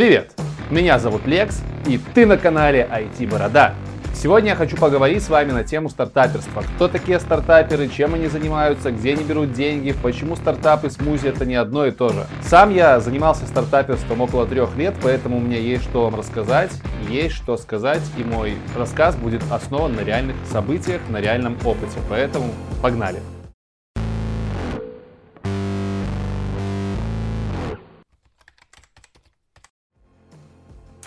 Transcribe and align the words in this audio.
Привет! 0.00 0.32
Меня 0.70 0.98
зовут 0.98 1.26
Лекс, 1.26 1.60
и 1.86 2.00
ты 2.14 2.24
на 2.24 2.38
канале 2.38 2.88
IT 2.90 3.28
Борода. 3.28 3.74
Сегодня 4.14 4.52
я 4.52 4.56
хочу 4.56 4.78
поговорить 4.78 5.22
с 5.22 5.28
вами 5.28 5.52
на 5.52 5.62
тему 5.62 5.90
стартаперства. 5.90 6.62
Кто 6.62 6.88
такие 6.88 7.20
стартаперы, 7.20 7.86
чем 7.86 8.14
они 8.14 8.28
занимаются, 8.28 8.92
где 8.92 9.12
они 9.12 9.24
берут 9.24 9.52
деньги, 9.52 9.94
почему 10.02 10.36
стартапы 10.36 10.86
и 10.86 10.90
смузи 10.90 11.26
это 11.26 11.44
не 11.44 11.54
одно 11.54 11.84
и 11.84 11.90
то 11.90 12.08
же. 12.08 12.26
Сам 12.40 12.74
я 12.74 12.98
занимался 12.98 13.46
стартаперством 13.46 14.22
около 14.22 14.46
трех 14.46 14.74
лет, 14.74 14.94
поэтому 15.02 15.36
у 15.36 15.40
меня 15.40 15.58
есть 15.58 15.84
что 15.84 16.04
вам 16.04 16.14
рассказать, 16.14 16.70
есть 17.10 17.34
что 17.34 17.58
сказать, 17.58 18.00
и 18.16 18.24
мой 18.24 18.54
рассказ 18.74 19.16
будет 19.16 19.42
основан 19.50 19.96
на 19.96 20.00
реальных 20.00 20.36
событиях, 20.50 21.02
на 21.10 21.20
реальном 21.20 21.58
опыте. 21.62 21.98
Поэтому 22.08 22.46
погнали! 22.80 23.18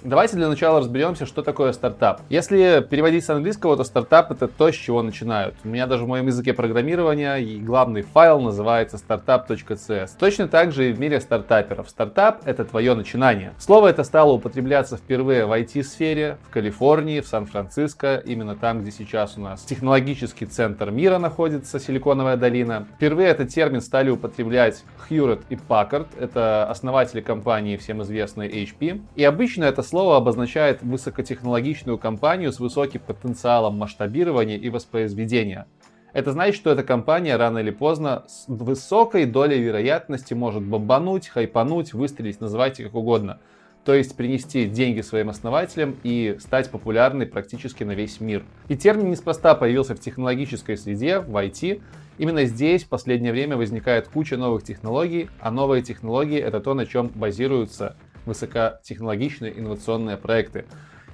Давайте 0.05 0.35
для 0.35 0.49
начала 0.49 0.79
разберемся, 0.79 1.25
что 1.25 1.43
такое 1.43 1.71
стартап. 1.71 2.19
Если 2.27 2.85
переводить 2.89 3.23
с 3.23 3.29
английского, 3.29 3.77
то 3.77 3.85
стартап 3.85 4.31
это 4.31 4.49
то, 4.49 4.69
с 4.69 4.75
чего 4.75 5.01
начинают. 5.01 5.55
У 5.63 5.69
меня 5.69 5.87
даже 5.87 6.03
в 6.03 6.09
моем 6.09 6.27
языке 6.27 6.53
программирования 6.53 7.37
и 7.37 7.57
главный 7.57 8.01
файл 8.01 8.41
называется 8.41 8.97
startup.cs. 8.97 10.09
Точно 10.19 10.49
так 10.49 10.73
же 10.73 10.89
и 10.89 10.91
в 10.91 10.99
мире 10.99 11.21
стартаперов. 11.21 11.89
Стартап 11.89 12.41
это 12.43 12.65
твое 12.65 12.95
начинание. 12.95 13.53
Слово 13.57 13.87
это 13.87 14.03
стало 14.03 14.33
употребляться 14.33 14.97
впервые 14.97 15.45
в 15.45 15.53
IT-сфере, 15.53 16.37
в 16.49 16.49
Калифорнии, 16.49 17.21
в 17.21 17.27
Сан-Франциско, 17.27 18.21
именно 18.25 18.57
там, 18.57 18.81
где 18.81 18.91
сейчас 18.91 19.37
у 19.37 19.41
нас 19.41 19.61
технологический 19.61 20.47
центр 20.47 20.91
мира 20.91 21.17
находится, 21.17 21.79
Силиконовая 21.79 22.35
долина. 22.35 22.87
Впервые 22.97 23.29
этот 23.29 23.53
термин 23.53 23.79
стали 23.79 24.09
употреблять 24.09 24.83
Hewlett 25.09 25.43
и 25.47 25.55
Packard, 25.55 26.07
это 26.19 26.69
основатели 26.69 27.21
компании 27.21 27.77
всем 27.77 28.01
известной 28.01 28.49
HP. 28.49 29.01
И 29.15 29.23
обычно 29.23 29.63
это 29.63 29.81
слово 29.93 30.17
обозначает 30.17 30.81
высокотехнологичную 30.81 31.99
компанию 31.99 32.51
с 32.51 32.59
высоким 32.59 32.99
потенциалом 33.01 33.77
масштабирования 33.77 34.57
и 34.57 34.67
воспроизведения. 34.69 35.67
Это 36.13 36.31
значит, 36.31 36.55
что 36.55 36.71
эта 36.71 36.81
компания 36.81 37.35
рано 37.35 37.59
или 37.59 37.69
поздно 37.69 38.23
с 38.27 38.45
высокой 38.47 39.27
долей 39.27 39.59
вероятности 39.59 40.33
может 40.33 40.63
бомбануть, 40.63 41.27
хайпануть, 41.27 41.93
выстрелить, 41.93 42.41
называйте 42.41 42.85
как 42.85 42.95
угодно. 42.95 43.37
То 43.85 43.93
есть 43.93 44.17
принести 44.17 44.65
деньги 44.65 45.01
своим 45.01 45.29
основателям 45.29 45.95
и 46.01 46.37
стать 46.39 46.71
популярной 46.71 47.27
практически 47.27 47.83
на 47.83 47.91
весь 47.91 48.19
мир. 48.19 48.43
И 48.69 48.75
термин 48.75 49.11
неспроста 49.11 49.53
появился 49.53 49.93
в 49.93 49.99
технологической 49.99 50.75
среде, 50.75 51.19
в 51.19 51.37
IT. 51.37 51.83
Именно 52.17 52.45
здесь 52.45 52.83
в 52.83 52.89
последнее 52.89 53.31
время 53.31 53.57
возникает 53.57 54.07
куча 54.07 54.37
новых 54.37 54.63
технологий, 54.63 55.29
а 55.39 55.51
новые 55.51 55.83
технологии 55.83 56.39
это 56.39 56.61
то, 56.61 56.73
на 56.73 56.87
чем 56.87 57.09
базируются 57.09 57.95
высокотехнологичные 58.25 59.59
инновационные 59.59 60.17
проекты. 60.17 60.65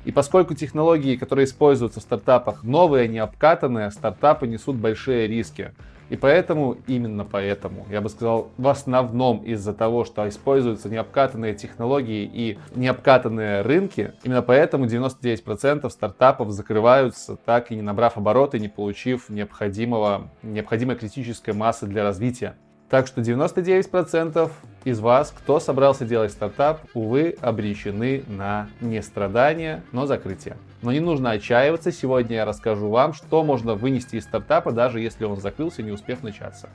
И 0.05 0.11
поскольку 0.11 0.53
технологии, 0.53 1.17
которые 1.17 1.45
используются 1.45 1.99
в 1.99 2.03
стартапах, 2.03 2.63
новые, 2.63 3.07
не 3.07 3.19
обкатанные, 3.19 3.91
стартапы 3.91 4.47
несут 4.47 4.77
большие 4.77 5.27
риски. 5.27 5.73
И 6.09 6.15
поэтому, 6.15 6.77
именно 6.87 7.23
поэтому, 7.23 7.85
я 7.91 8.01
бы 8.01 8.09
сказал, 8.09 8.49
в 8.57 8.67
основном 8.67 9.43
из-за 9.43 9.73
того, 9.73 10.05
что 10.05 10.27
используются 10.27 10.89
необкатанные 10.89 11.53
технологии 11.53 12.29
и 12.33 12.57
необкатанные 12.75 13.61
рынки, 13.61 14.13
именно 14.23 14.41
поэтому 14.41 14.85
99% 14.85 15.87
стартапов 15.89 16.49
закрываются, 16.49 17.35
так 17.35 17.71
и 17.71 17.75
не 17.75 17.83
набрав 17.83 18.17
обороты, 18.17 18.57
не 18.57 18.69
получив 18.69 19.29
необходимого, 19.29 20.31
необходимой 20.41 20.95
критической 20.95 21.53
массы 21.53 21.85
для 21.85 22.01
развития. 22.01 22.55
Так 22.89 23.05
что 23.05 23.21
99% 23.21 24.49
из 24.83 24.99
вас, 24.99 25.31
кто 25.37 25.59
собрался 25.59 26.05
делать 26.05 26.31
стартап, 26.31 26.81
увы, 26.93 27.35
обречены 27.39 28.23
на 28.27 28.67
не 28.81 29.01
страдания, 29.03 29.83
но 29.91 30.07
закрытие. 30.07 30.57
Но 30.81 30.91
не 30.91 30.99
нужно 30.99 31.31
отчаиваться, 31.31 31.91
сегодня 31.91 32.37
я 32.37 32.45
расскажу 32.45 32.89
вам, 32.89 33.13
что 33.13 33.43
можно 33.43 33.75
вынести 33.75 34.15
из 34.15 34.23
стартапа, 34.23 34.71
даже 34.71 34.99
если 34.99 35.25
он 35.25 35.39
закрылся, 35.39 35.83
не 35.83 35.91
успев 35.91 36.23
начаться. 36.23 36.69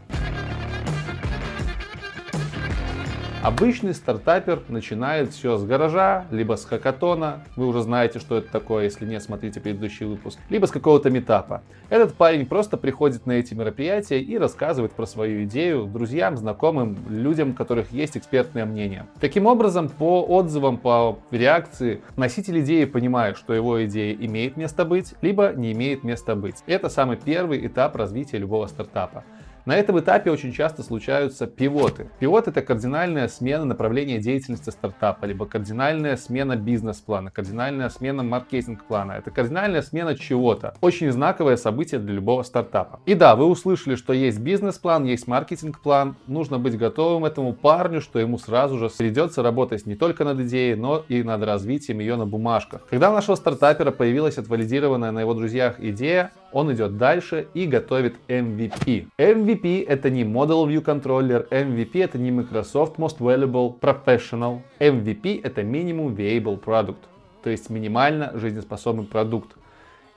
Обычный 3.44 3.92
стартапер 3.92 4.62
начинает 4.68 5.30
все 5.34 5.58
с 5.58 5.64
гаража, 5.64 6.24
либо 6.30 6.54
с 6.56 6.64
хакатона, 6.64 7.44
вы 7.56 7.66
уже 7.66 7.82
знаете, 7.82 8.18
что 8.18 8.38
это 8.38 8.50
такое, 8.50 8.84
если 8.84 9.04
нет, 9.04 9.22
смотрите 9.22 9.60
предыдущий 9.60 10.06
выпуск, 10.06 10.38
либо 10.48 10.64
с 10.64 10.70
какого-то 10.70 11.10
метапа. 11.10 11.62
Этот 11.90 12.14
парень 12.14 12.46
просто 12.46 12.78
приходит 12.78 13.26
на 13.26 13.32
эти 13.32 13.52
мероприятия 13.52 14.18
и 14.18 14.38
рассказывает 14.38 14.92
про 14.92 15.04
свою 15.04 15.44
идею 15.44 15.84
друзьям, 15.84 16.38
знакомым, 16.38 16.96
людям, 17.10 17.50
у 17.50 17.52
которых 17.52 17.92
есть 17.92 18.16
экспертное 18.16 18.64
мнение. 18.64 19.04
Таким 19.20 19.44
образом, 19.44 19.90
по 19.90 20.22
отзывам, 20.24 20.78
по 20.78 21.18
реакции, 21.30 22.00
носитель 22.16 22.60
идеи 22.60 22.86
понимает, 22.86 23.36
что 23.36 23.52
его 23.52 23.84
идея 23.84 24.14
имеет 24.14 24.56
место 24.56 24.86
быть, 24.86 25.12
либо 25.20 25.52
не 25.54 25.72
имеет 25.72 26.02
места 26.02 26.34
быть. 26.34 26.62
Это 26.66 26.88
самый 26.88 27.18
первый 27.18 27.66
этап 27.66 27.94
развития 27.94 28.38
любого 28.38 28.68
стартапа. 28.68 29.22
На 29.66 29.76
этом 29.76 29.98
этапе 29.98 30.30
очень 30.30 30.52
часто 30.52 30.82
случаются 30.82 31.46
пивоты. 31.46 32.10
Пивот 32.18 32.48
это 32.48 32.60
кардинальная 32.60 33.28
смена 33.28 33.64
направления 33.64 34.18
деятельности 34.18 34.68
стартапа, 34.68 35.24
либо 35.24 35.46
кардинальная 35.46 36.18
смена 36.18 36.54
бизнес-плана, 36.54 37.30
кардинальная 37.30 37.88
смена 37.88 38.22
маркетинг-плана. 38.22 39.12
Это 39.12 39.30
кардинальная 39.30 39.80
смена 39.80 40.18
чего-то. 40.18 40.74
Очень 40.82 41.10
знаковое 41.10 41.56
событие 41.56 41.98
для 41.98 42.12
любого 42.12 42.42
стартапа. 42.42 43.00
И 43.06 43.14
да, 43.14 43.36
вы 43.36 43.46
услышали, 43.46 43.94
что 43.94 44.12
есть 44.12 44.38
бизнес-план, 44.38 45.04
есть 45.04 45.26
маркетинг-план. 45.26 46.16
Нужно 46.26 46.58
быть 46.58 46.76
готовым 46.76 47.24
этому 47.24 47.54
парню, 47.54 48.02
что 48.02 48.18
ему 48.18 48.36
сразу 48.36 48.76
же 48.76 48.90
придется 48.90 49.42
работать 49.42 49.86
не 49.86 49.94
только 49.94 50.24
над 50.24 50.40
идеей, 50.40 50.74
но 50.74 51.04
и 51.08 51.22
над 51.22 51.42
развитием 51.42 52.00
ее 52.00 52.16
на 52.16 52.26
бумажках. 52.26 52.82
Когда 52.90 53.10
у 53.10 53.14
нашего 53.14 53.34
стартапера 53.34 53.92
появилась 53.92 54.36
отвалидированная 54.36 55.10
на 55.10 55.20
его 55.20 55.32
друзьях 55.32 55.76
идея, 55.80 56.32
он 56.54 56.72
идет 56.72 56.96
дальше 56.96 57.48
и 57.52 57.66
готовит 57.66 58.14
MVP. 58.28 59.08
MVP 59.18 59.84
это 59.86 60.08
не 60.08 60.22
Model 60.22 60.68
View 60.68 60.84
Controller, 60.84 61.48
MVP 61.48 62.02
это 62.02 62.16
не 62.16 62.30
Microsoft 62.30 62.96
Most 62.96 63.18
Valuable 63.18 63.76
Professional. 63.80 64.60
MVP 64.78 65.40
это 65.42 65.62
Minimum 65.62 66.14
Viable 66.14 66.62
Product, 66.62 66.96
то 67.42 67.50
есть 67.50 67.70
минимально 67.70 68.30
жизнеспособный 68.34 69.04
продукт. 69.04 69.56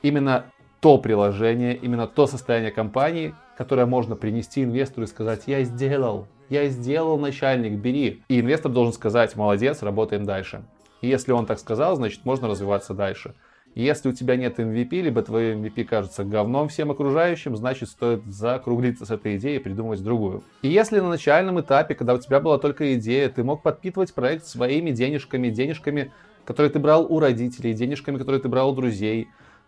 Именно 0.03 0.45
то 0.79 0.99
приложение, 0.99 1.75
именно 1.75 2.05
то 2.05 2.27
состояние 2.27 2.71
компании, 2.71 3.33
которое 3.57 3.87
можно 3.87 4.15
принести 4.15 4.63
инвестору 4.63 5.05
и 5.05 5.09
сказать, 5.09 5.43
я 5.47 5.63
сделал, 5.63 6.27
я 6.49 6.67
сделал, 6.67 7.17
начальник, 7.17 7.79
бери. 7.79 8.21
И 8.29 8.39
инвестор 8.39 8.71
должен 8.71 8.93
сказать, 8.93 9.35
молодец, 9.35 9.81
работаем 9.81 10.23
дальше. 10.25 10.61
И 11.01 11.07
если 11.07 11.31
он 11.31 11.47
так 11.47 11.57
сказал, 11.57 11.95
значит 11.95 12.25
можно 12.25 12.47
развиваться 12.47 12.93
дальше. 12.93 13.33
Если 13.75 14.09
у 14.09 14.11
тебя 14.11 14.35
нет 14.35 14.59
MVP, 14.59 15.01
либо 15.01 15.21
твой 15.21 15.53
MVP 15.53 15.83
кажется 15.83 16.23
говном 16.23 16.67
всем 16.67 16.89
окружающим, 16.89 17.55
значит 17.55 17.89
стоит 17.89 18.25
закруглиться 18.25 19.05
с 19.05 19.11
этой 19.11 19.37
идеей 19.37 19.57
и 19.57 19.59
придумать 19.59 20.03
другую. 20.03 20.43
И 20.63 20.67
если 20.67 20.99
на 20.99 21.09
начальном 21.09 21.59
этапе, 21.61 21.93
когда 21.93 22.15
у 22.15 22.17
тебя 22.17 22.39
была 22.39 22.57
только 22.57 22.95
идея, 22.95 23.29
ты 23.29 23.43
мог 23.43 23.61
подпитывать 23.61 24.13
проект 24.13 24.45
своими 24.45 24.91
денежками, 24.91 25.49
денежками, 25.49 26.11
которые 26.43 26.71
ты 26.71 26.79
брал 26.79 27.05
у 27.05 27.19
родителей, 27.19 27.73
денежками, 27.73 28.17
которые 28.17 28.41
ты 28.41 28.49
брал 28.49 28.71
у 28.71 28.75
друзей, 28.75 29.27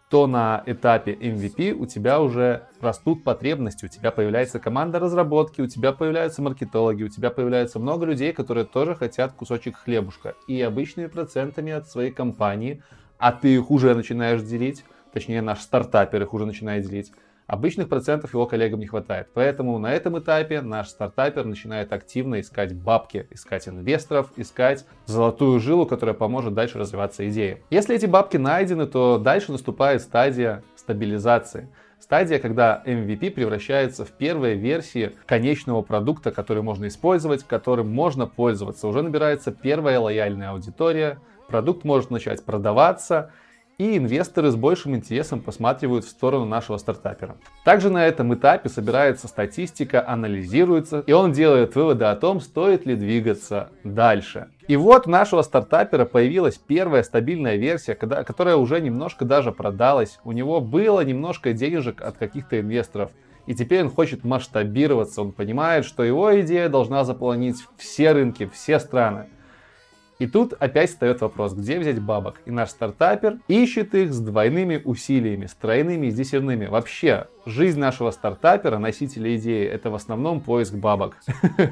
то 0.10 0.26
на 0.26 0.64
этапе 0.66 1.14
MVP 1.14 1.74
у 1.74 1.86
тебя 1.86 2.20
уже 2.20 2.64
растут 2.82 3.24
потребности, 3.24 3.86
у 3.86 3.88
тебя 3.88 4.10
появляется 4.12 4.60
команда 4.60 4.98
разработки, 4.98 5.62
у 5.62 5.68
тебя 5.68 5.92
появляются 5.92 6.42
маркетологи, 6.42 7.04
у 7.04 7.10
тебя 7.10 7.30
появляется 7.30 7.80
много 7.80 8.06
людей, 8.06 8.34
которые 8.34 8.66
тоже 8.66 8.96
хотят 8.96 9.34
кусочек 9.34 9.78
хлебушка. 9.78 10.34
И 10.48 10.60
обычными 10.62 11.08
процентами 11.08 11.72
от 11.72 11.88
своей 11.88 12.12
компании 12.12 12.82
а 13.20 13.32
ты 13.32 13.54
их 13.54 13.70
уже 13.70 13.94
начинаешь 13.94 14.42
делить, 14.42 14.84
точнее 15.14 15.42
наш 15.42 15.60
стартапер 15.60 16.24
их 16.24 16.34
уже 16.34 16.46
начинает 16.46 16.86
делить, 16.86 17.12
обычных 17.46 17.90
процентов 17.90 18.34
его 18.34 18.46
коллегам 18.46 18.80
не 18.80 18.86
хватает. 18.88 19.28
Поэтому 19.34 19.78
на 19.80 19.92
этом 19.92 20.18
этапе 20.20 20.62
наш 20.62 20.88
стартапер 20.88 21.46
начинает 21.46 21.92
активно 21.92 22.40
искать 22.40 22.74
бабки, 22.74 23.28
искать 23.32 23.68
инвесторов, 23.68 24.32
искать 24.38 24.86
золотую 25.06 25.60
жилу, 25.60 25.86
которая 25.86 26.16
поможет 26.16 26.54
дальше 26.54 26.78
развиваться 26.78 27.28
идее. 27.28 27.62
Если 27.70 27.96
эти 27.96 28.06
бабки 28.06 28.38
найдены, 28.38 28.86
то 28.86 29.18
дальше 29.18 29.52
наступает 29.52 30.02
стадия 30.02 30.64
стабилизации. 30.76 31.70
Стадия, 32.00 32.40
когда 32.40 32.82
MVP 32.86 33.32
превращается 33.32 34.06
в 34.06 34.12
первые 34.12 34.56
версии 34.56 35.12
конечного 35.26 35.82
продукта, 35.82 36.32
который 36.32 36.64
можно 36.64 36.88
использовать, 36.88 37.44
которым 37.44 37.94
можно 37.94 38.26
пользоваться. 38.26 38.88
Уже 38.88 39.02
набирается 39.02 39.52
первая 39.52 40.00
лояльная 40.00 40.52
аудитория, 40.52 41.20
продукт 41.50 41.84
может 41.84 42.12
начать 42.12 42.46
продаваться, 42.46 43.32
и 43.80 43.98
инвесторы 43.98 44.52
с 44.52 44.58
большим 44.58 44.94
интересом 44.98 45.40
посматривают 45.40 46.04
в 46.04 46.10
сторону 46.10 46.44
нашего 46.44 46.76
стартапера. 46.78 47.38
Также 47.64 47.90
на 47.90 48.06
этом 48.06 48.34
этапе 48.34 48.68
собирается 48.68 49.30
статистика, 49.30 50.06
анализируется, 50.06 51.02
и 51.08 51.14
он 51.14 51.32
делает 51.32 51.76
выводы 51.76 52.04
о 52.06 52.16
том, 52.18 52.42
стоит 52.42 52.86
ли 52.86 52.96
двигаться 52.96 53.70
дальше. 53.86 54.50
И 54.68 54.76
вот 54.76 55.08
у 55.08 55.10
нашего 55.10 55.42
стартапера 55.44 56.04
появилась 56.04 56.58
первая 56.58 57.04
стабильная 57.04 57.56
версия, 57.56 57.96
которая 57.96 58.58
уже 58.58 58.82
немножко 58.82 59.24
даже 59.24 59.54
продалась. 59.54 60.20
У 60.26 60.34
него 60.34 60.60
было 60.60 61.00
немножко 61.00 61.54
денежек 61.54 62.02
от 62.02 62.18
каких-то 62.18 62.60
инвесторов. 62.60 63.12
И 63.46 63.56
теперь 63.56 63.84
он 63.84 63.90
хочет 63.90 64.26
масштабироваться, 64.26 65.22
он 65.22 65.32
понимает, 65.32 65.86
что 65.86 66.04
его 66.04 66.40
идея 66.42 66.68
должна 66.68 67.06
заполонить 67.06 67.56
все 67.78 68.12
рынки, 68.12 68.48
все 68.54 68.78
страны. 68.78 69.30
И 70.20 70.28
тут 70.28 70.54
опять 70.54 70.90
встает 70.90 71.22
вопрос, 71.22 71.54
где 71.54 71.80
взять 71.80 72.02
бабок? 72.02 72.42
И 72.46 72.52
наш 72.52 72.72
стартапер 72.72 73.40
ищет 73.48 73.96
их 73.96 74.14
с 74.14 74.20
двойными 74.20 74.82
усилиями, 74.84 75.46
с 75.46 75.54
тройными 75.54 76.08
и 76.08 76.12
с 76.12 76.16
десятыми. 76.16 76.66
Вообще, 76.66 77.28
жизнь 77.46 77.80
нашего 77.80 78.12
стартапера, 78.12 78.78
носителя 78.78 79.36
идеи, 79.38 79.66
это 79.66 79.90
в 79.90 79.96
основном 79.96 80.42
поиск 80.42 80.74
бабок. 80.74 81.18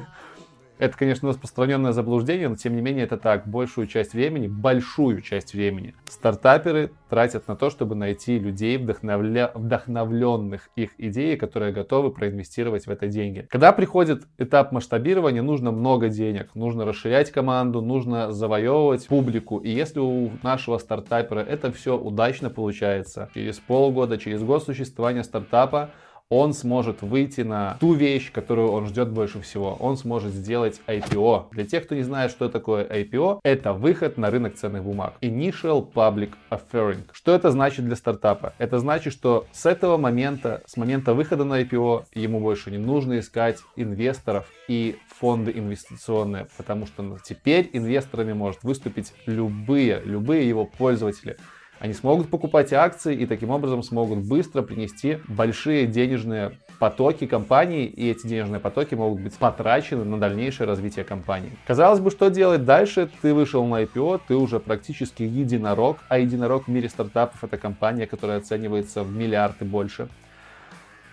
Это, 0.78 0.96
конечно, 0.96 1.28
распространенное 1.28 1.92
заблуждение, 1.92 2.48
но 2.48 2.56
тем 2.56 2.76
не 2.76 2.82
менее 2.82 3.04
это 3.04 3.16
так. 3.16 3.46
Большую 3.48 3.86
часть 3.86 4.12
времени, 4.12 4.46
большую 4.46 5.22
часть 5.22 5.52
времени 5.52 5.94
стартаперы 6.06 6.92
тратят 7.08 7.48
на 7.48 7.56
то, 7.56 7.70
чтобы 7.70 7.94
найти 7.94 8.38
людей, 8.38 8.76
вдохновля... 8.78 9.50
вдохновленных 9.54 10.70
их 10.76 10.90
идеей, 10.98 11.36
которые 11.36 11.72
готовы 11.72 12.10
проинвестировать 12.10 12.86
в 12.86 12.90
это 12.90 13.08
деньги. 13.08 13.46
Когда 13.50 13.72
приходит 13.72 14.24
этап 14.38 14.72
масштабирования, 14.72 15.42
нужно 15.42 15.72
много 15.72 16.08
денег, 16.08 16.54
нужно 16.54 16.84
расширять 16.84 17.30
команду, 17.30 17.80
нужно 17.80 18.30
завоевывать 18.30 19.06
публику. 19.08 19.58
И 19.58 19.70
если 19.70 19.98
у 19.98 20.30
нашего 20.42 20.78
стартапера 20.78 21.40
это 21.40 21.72
все 21.72 21.98
удачно 21.98 22.50
получается, 22.50 23.30
через 23.34 23.58
полгода, 23.58 24.18
через 24.18 24.42
год 24.42 24.64
существования 24.64 25.24
стартапа, 25.24 25.90
он 26.30 26.52
сможет 26.52 27.00
выйти 27.00 27.40
на 27.40 27.78
ту 27.80 27.94
вещь, 27.94 28.30
которую 28.30 28.70
он 28.70 28.86
ждет 28.86 29.08
больше 29.08 29.40
всего. 29.40 29.76
Он 29.80 29.96
сможет 29.96 30.32
сделать 30.32 30.80
IPO. 30.86 31.46
Для 31.52 31.64
тех, 31.64 31.84
кто 31.84 31.94
не 31.94 32.02
знает, 32.02 32.30
что 32.30 32.50
такое 32.50 32.84
IPO, 32.84 33.40
это 33.42 33.72
выход 33.72 34.18
на 34.18 34.30
рынок 34.30 34.54
ценных 34.56 34.84
бумаг. 34.84 35.14
Initial 35.22 35.90
Public 35.90 36.32
Offering. 36.50 37.00
Что 37.12 37.34
это 37.34 37.50
значит 37.50 37.86
для 37.86 37.96
стартапа? 37.96 38.52
Это 38.58 38.78
значит, 38.78 39.14
что 39.14 39.46
с 39.52 39.64
этого 39.64 39.96
момента, 39.96 40.62
с 40.66 40.76
момента 40.76 41.14
выхода 41.14 41.44
на 41.44 41.62
IPO, 41.62 42.04
ему 42.14 42.40
больше 42.40 42.70
не 42.70 42.78
нужно 42.78 43.18
искать 43.20 43.60
инвесторов 43.76 44.46
и 44.68 44.98
фонды 45.08 45.52
инвестиционные, 45.52 46.46
потому 46.58 46.86
что 46.86 47.18
теперь 47.24 47.70
инвесторами 47.72 48.34
может 48.34 48.62
выступить 48.64 49.14
любые, 49.24 50.02
любые 50.04 50.46
его 50.46 50.66
пользователи. 50.66 51.38
Они 51.80 51.92
смогут 51.92 52.28
покупать 52.28 52.72
акции 52.72 53.14
и 53.14 53.26
таким 53.26 53.50
образом 53.50 53.82
смогут 53.82 54.20
быстро 54.20 54.62
принести 54.62 55.18
большие 55.28 55.86
денежные 55.86 56.52
потоки 56.78 57.26
компании, 57.26 57.86
и 57.86 58.10
эти 58.10 58.26
денежные 58.26 58.60
потоки 58.60 58.94
могут 58.94 59.20
быть 59.20 59.34
потрачены 59.34 60.04
на 60.04 60.18
дальнейшее 60.18 60.66
развитие 60.66 61.04
компании. 61.04 61.50
Казалось 61.66 62.00
бы, 62.00 62.10
что 62.10 62.30
делать 62.30 62.64
дальше? 62.64 63.08
Ты 63.22 63.34
вышел 63.34 63.64
на 63.66 63.82
IPO, 63.82 64.20
ты 64.26 64.34
уже 64.34 64.60
практически 64.60 65.22
единорог, 65.22 65.98
а 66.08 66.18
единорог 66.18 66.66
в 66.66 66.68
мире 66.68 66.88
стартапов 66.88 67.42
это 67.42 67.58
компания, 67.58 68.06
которая 68.06 68.38
оценивается 68.38 69.02
в 69.02 69.12
миллиарды 69.12 69.64
больше. 69.64 70.08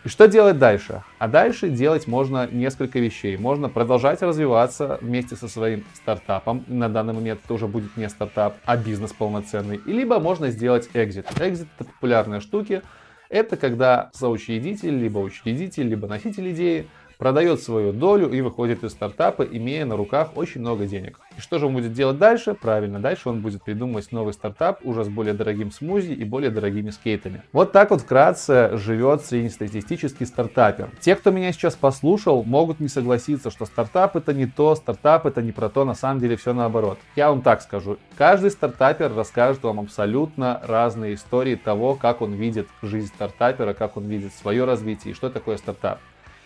И 0.06 0.08
что 0.08 0.28
делать 0.28 0.60
дальше? 0.60 1.02
А 1.18 1.28
дальше 1.28 1.68
делать 1.68 2.06
можно 2.06 2.48
несколько 2.52 3.00
вещей. 3.00 3.38
Можно 3.38 3.70
продолжать 3.70 4.22
развиваться 4.22 5.00
вместе 5.02 5.36
со 5.36 5.48
своим 5.48 5.84
стартапом. 5.96 6.64
На 6.68 6.90
данный 6.90 7.16
момент 7.16 7.40
это 7.44 7.56
уже 7.56 7.66
будет 7.66 7.98
не 7.98 8.08
стартап, 8.08 8.58
а 8.66 8.78
бизнес 8.78 9.14
полноценный. 9.14 9.78
И 9.84 9.92
либо 9.92 10.20
можно 10.20 10.52
сделать 10.52 10.88
экзит. 10.94 11.26
Экзит 11.40 11.68
это 11.80 11.90
популярные 11.90 12.40
штуки. 12.40 12.84
Это 13.30 13.58
когда 13.58 14.12
соучредитель, 14.14 14.96
либо 14.96 15.18
учредитель, 15.18 15.88
либо 15.88 16.08
носитель 16.08 16.52
идеи 16.52 16.88
продает 17.18 17.62
свою 17.62 17.92
долю 17.92 18.30
и 18.32 18.42
выходит 18.42 18.84
из 18.84 18.92
стартапа, 18.92 19.44
имея 19.44 19.86
на 19.86 19.96
руках 19.96 20.32
очень 20.36 20.62
много 20.62 20.86
денег. 20.86 21.20
И 21.38 21.42
что 21.42 21.60
же 21.60 21.68
он 21.68 21.74
будет 21.74 21.94
делать 21.94 22.18
дальше? 22.18 22.54
Правильно, 22.54 23.00
дальше 23.00 23.30
он 23.30 23.42
будет 23.42 23.64
придумывать 23.64 24.12
новый 24.12 24.34
стартап 24.34 24.80
уже 24.84 25.04
с 25.04 25.10
более 25.10 25.34
дорогим 25.34 25.72
смузи 25.72 26.12
и 26.12 26.24
более 26.24 26.52
дорогими 26.52 26.90
скейтами. 26.90 27.44
Вот 27.52 27.72
так 27.72 27.92
вот 27.92 28.02
вкратце 28.02 28.78
живет 28.78 29.26
среднестатистический 29.26 30.26
стартапер. 30.26 30.90
Те, 31.00 31.16
кто 31.16 31.32
меня 31.32 31.52
сейчас 31.52 31.76
послушал, 31.76 32.44
могут 32.44 32.80
не 32.80 32.88
согласиться, 32.88 33.52
что 33.52 33.66
стартап 33.66 34.16
это 34.16 34.34
не 34.34 34.46
то, 34.46 34.76
стартап 34.76 35.26
это 35.26 35.42
не 35.42 35.52
про 35.52 35.70
то, 35.70 35.86
на 35.86 35.94
самом 35.96 36.20
деле 36.20 36.36
все 36.38 36.54
наоборот. 36.54 37.00
Я 37.16 37.30
вам 37.30 37.42
так 37.42 37.62
скажу, 37.62 37.98
каждый 38.18 38.52
стартапер 38.52 39.14
расскажет 39.14 39.64
вам 39.64 39.80
абсолютно 39.80 40.62
разные 40.66 41.16
истории 41.16 41.56
того, 41.56 41.96
как 41.96 42.22
он 42.22 42.34
видит 42.34 42.68
жизнь 42.82 43.08
стартапера, 43.08 43.74
как 43.74 43.98
он 43.98 44.06
видит 44.06 44.34
свое 44.34 44.66
развитие 44.66 45.12
и 45.12 45.16
что 45.16 45.30
такое 45.30 45.58
стартап. 45.58 46.00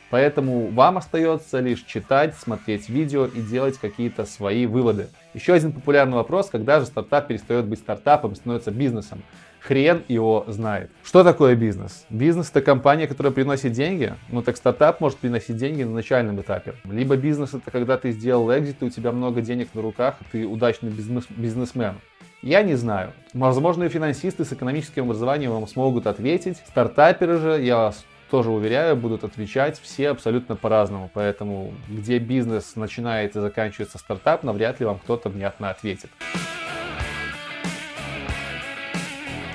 Поэтому 0.10 0.68
вам 0.68 0.98
остается 0.98 1.60
лишь 1.60 1.84
читать, 1.84 2.36
смотреть 2.36 2.90
видео 2.90 3.26
и 3.26 3.42
делать 3.42 3.78
какие-то 3.78 4.26
свои 4.26 4.66
выводы. 4.66 5.08
Еще 5.34 5.54
один 5.54 5.72
популярный 5.72 6.16
вопрос, 6.16 6.50
когда 6.50 6.80
же 6.80 6.86
стартап 6.86 7.28
перестает 7.28 7.66
быть 7.66 7.80
стартапом 7.80 8.32
и 8.32 8.36
становится 8.36 8.72
бизнесом. 8.72 9.22
Хрен 9.60 10.04
его 10.08 10.46
знает. 10.48 10.90
Что 11.04 11.24
такое 11.24 11.56
бизнес? 11.56 12.06
Бизнес 12.10 12.50
это 12.50 12.62
компания, 12.62 13.08
которая 13.08 13.34
приносит 13.34 13.74
деньги. 13.74 14.14
Ну 14.30 14.42
так 14.42 14.58
стартап 14.58 15.02
может 15.02 15.20
приносить 15.20 15.58
деньги 15.58 15.84
на 15.84 15.92
начальном 15.92 16.40
этапе. 16.40 16.76
Либо 16.86 17.18
бизнес 17.18 17.54
это 17.54 17.70
когда 17.70 17.98
ты 17.98 18.12
сделал 18.12 18.50
экзит, 18.58 18.78
и 18.82 18.86
у 18.86 18.90
тебя 18.90 19.12
много 19.12 19.42
денег 19.42 19.70
на 19.74 19.82
руках, 19.82 20.16
и 20.22 20.26
ты 20.32 20.48
удачный 20.48 20.90
бизнес 20.92 21.26
бизнесмен. 21.30 21.96
Я 22.42 22.64
не 22.64 22.76
знаю. 22.76 23.12
Возможно, 23.34 23.84
и 23.84 23.90
финансисты 23.90 24.46
с 24.46 24.54
экономическим 24.54 25.04
образованием 25.04 25.52
вам 25.52 25.68
смогут 25.68 26.08
ответить. 26.08 26.58
Стартаперы 26.70 27.38
же, 27.38 27.62
я 27.62 27.78
вас 27.78 28.06
тоже 28.30 28.50
уверяю, 28.50 28.96
будут 28.96 29.24
отвечать 29.24 29.80
все 29.80 30.10
абсолютно 30.10 30.56
по-разному. 30.56 31.10
Поэтому 31.14 31.74
где 31.88 32.20
бизнес 32.20 32.76
начинает 32.76 33.36
и 33.36 33.40
заканчивается 33.42 33.98
стартап, 33.98 34.44
навряд 34.44 34.80
ли 34.80 34.86
вам 34.86 35.00
кто-то 35.00 35.30
внятно 35.30 35.70
ответит. 35.70 36.10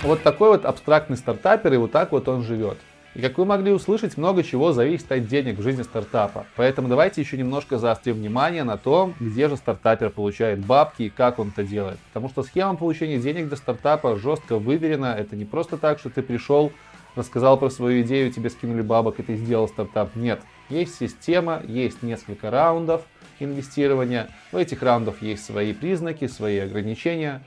Вот 0.03 0.23
такой 0.23 0.51
вот 0.51 0.67
абстрактный 0.67 1.17
стартапер, 1.17 1.73
и 1.73 1.77
вот 1.79 1.91
так 1.91 2.13
вот 2.13 2.29
он 2.29 2.43
живет. 2.43 2.77
И 3.15 3.21
как 3.21 3.39
вы 3.39 3.45
могли 3.45 3.73
услышать, 3.73 4.17
много 4.17 4.43
чего 4.43 4.73
зависит 4.73 5.11
от 5.13 5.29
денег 5.29 5.59
в 5.59 5.63
жизни 5.63 5.83
стартапа. 5.83 6.47
Поэтому 6.57 6.89
давайте 6.89 7.21
еще 7.21 7.39
немножко 7.39 7.79
заострим 7.79 8.17
внимание 8.17 8.65
на 8.65 8.77
том, 8.77 9.15
где 9.21 9.49
же 9.49 9.57
стартапер 9.57 10.11
получает 10.11 10.59
бабки 10.59 11.05
и 11.05 11.11
как 11.11 11.39
он 11.39 11.51
это 11.51 11.63
делает. 11.63 11.99
Потому 12.09 12.29
что 12.29 12.43
схема 12.43 12.75
получения 12.75 13.19
денег 13.19 13.47
для 13.47 13.57
стартапа 13.57 14.17
жестко 14.17 14.59
выверена. 14.59 15.15
Это 15.17 15.37
не 15.37 15.45
просто 15.45 15.79
так, 15.79 16.01
что 16.01 16.11
ты 16.11 16.23
пришел, 16.23 16.73
рассказал 17.17 17.59
про 17.59 17.71
свою 17.71 18.03
идею, 18.03 18.33
тебе 18.33 18.51
скинули 18.51 18.83
бабок, 18.83 19.21
и 19.21 19.23
ты 19.23 19.37
сделал 19.37 19.69
стартап. 19.69 20.15
Нет. 20.17 20.41
Есть 20.69 20.97
система, 20.99 21.63
есть 21.67 22.03
несколько 22.03 22.51
раундов 22.51 23.03
инвестирования. 23.41 24.29
У 24.53 24.57
этих 24.57 24.83
раундов 24.83 25.23
есть 25.23 25.45
свои 25.45 25.73
признаки, 25.73 26.27
свои 26.27 26.59
ограничения. 26.59 27.43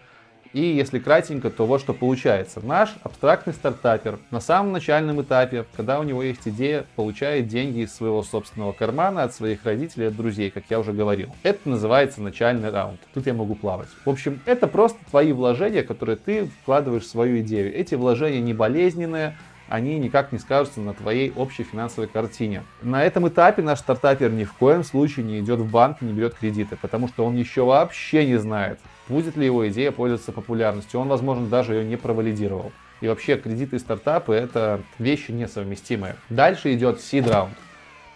И 0.54 0.62
если 0.62 1.00
кратенько, 1.00 1.50
то 1.50 1.66
вот 1.66 1.82
что 1.82 1.94
получается. 1.94 2.66
Наш 2.66 2.96
абстрактный 3.04 3.54
стартапер 3.54 4.18
на 4.32 4.40
самом 4.40 4.72
начальном 4.72 5.22
этапе, 5.22 5.66
когда 5.76 6.00
у 6.00 6.04
него 6.04 6.24
есть 6.24 6.48
идея, 6.48 6.86
получает 6.96 7.48
деньги 7.48 7.80
из 7.80 7.94
своего 7.94 8.24
собственного 8.24 8.72
кармана, 8.72 9.24
от 9.24 9.34
своих 9.34 9.66
родителей, 9.66 10.08
от 10.08 10.16
друзей, 10.16 10.50
как 10.50 10.64
я 10.70 10.80
уже 10.80 10.94
говорил. 10.94 11.36
Это 11.44 11.70
называется 11.70 12.22
начальный 12.22 12.70
раунд. 12.70 13.00
Тут 13.14 13.28
я 13.28 13.34
могу 13.34 13.56
плавать. 13.56 13.90
В 14.06 14.10
общем, 14.10 14.40
это 14.46 14.68
просто 14.68 14.98
твои 15.10 15.34
вложения, 15.34 15.84
которые 15.84 16.16
ты 16.16 16.50
вкладываешь 16.62 17.04
в 17.04 17.10
свою 17.10 17.42
идею. 17.42 17.76
Эти 17.76 17.96
вложения 17.96 18.40
не 18.40 18.54
болезненные, 18.54 19.36
они 19.70 20.00
никак 20.00 20.32
не 20.32 20.40
скажутся 20.40 20.80
на 20.80 20.94
твоей 20.94 21.32
общей 21.36 21.64
финансовой 21.64 22.08
картине. 22.08 22.64
На 22.82 23.04
этом 23.04 23.28
этапе 23.28 23.62
наш 23.62 23.80
стартапер 23.80 24.32
ни 24.32 24.44
в 24.44 24.54
коем 24.54 24.84
случае 24.84 25.26
не 25.26 25.40
идет 25.40 25.60
в 25.60 25.70
банк, 25.70 26.02
не 26.02 26.14
берет 26.14 26.36
кредиты, 26.36 26.78
потому 26.78 27.08
что 27.08 27.26
он 27.26 27.36
еще 27.36 27.66
вообще 27.66 28.26
не 28.26 28.38
знает, 28.38 28.80
будет 29.08 29.36
ли 29.36 29.46
его 29.46 29.68
идея 29.70 29.92
пользоваться 29.92 30.32
популярностью. 30.32 31.00
Он, 31.00 31.08
возможно, 31.08 31.48
даже 31.48 31.74
ее 31.74 31.86
не 31.86 31.98
провалидировал. 31.98 32.72
И 33.02 33.08
вообще 33.08 33.38
кредиты 33.38 33.76
и 33.76 33.80
стартапы 33.80 34.34
это 34.34 34.82
вещи 34.98 35.32
несовместимые. 35.32 36.16
Дальше 36.30 36.74
идет 36.74 37.00
seed 37.00 37.30
раунд, 37.30 37.54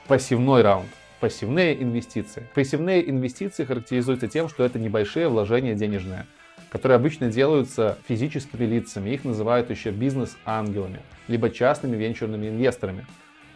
пассивной 0.08 0.62
раунд. 0.62 0.90
Пассивные 1.20 1.80
инвестиции. 1.80 2.48
Пассивные 2.56 3.08
инвестиции 3.08 3.64
характеризуются 3.64 4.28
тем, 4.28 4.50
что 4.50 4.64
это 4.64 4.80
небольшие 4.80 5.28
вложения 5.28 5.76
денежные 5.76 6.26
которые 6.72 6.96
обычно 6.96 7.30
делаются 7.30 7.98
физическими 8.08 8.66
лицами. 8.66 9.10
Их 9.10 9.26
называют 9.26 9.70
еще 9.70 9.92
бизнес-ангелами, 9.92 11.02
либо 11.28 11.50
частными 11.50 11.98
венчурными 11.98 12.48
инвесторами. 12.48 13.06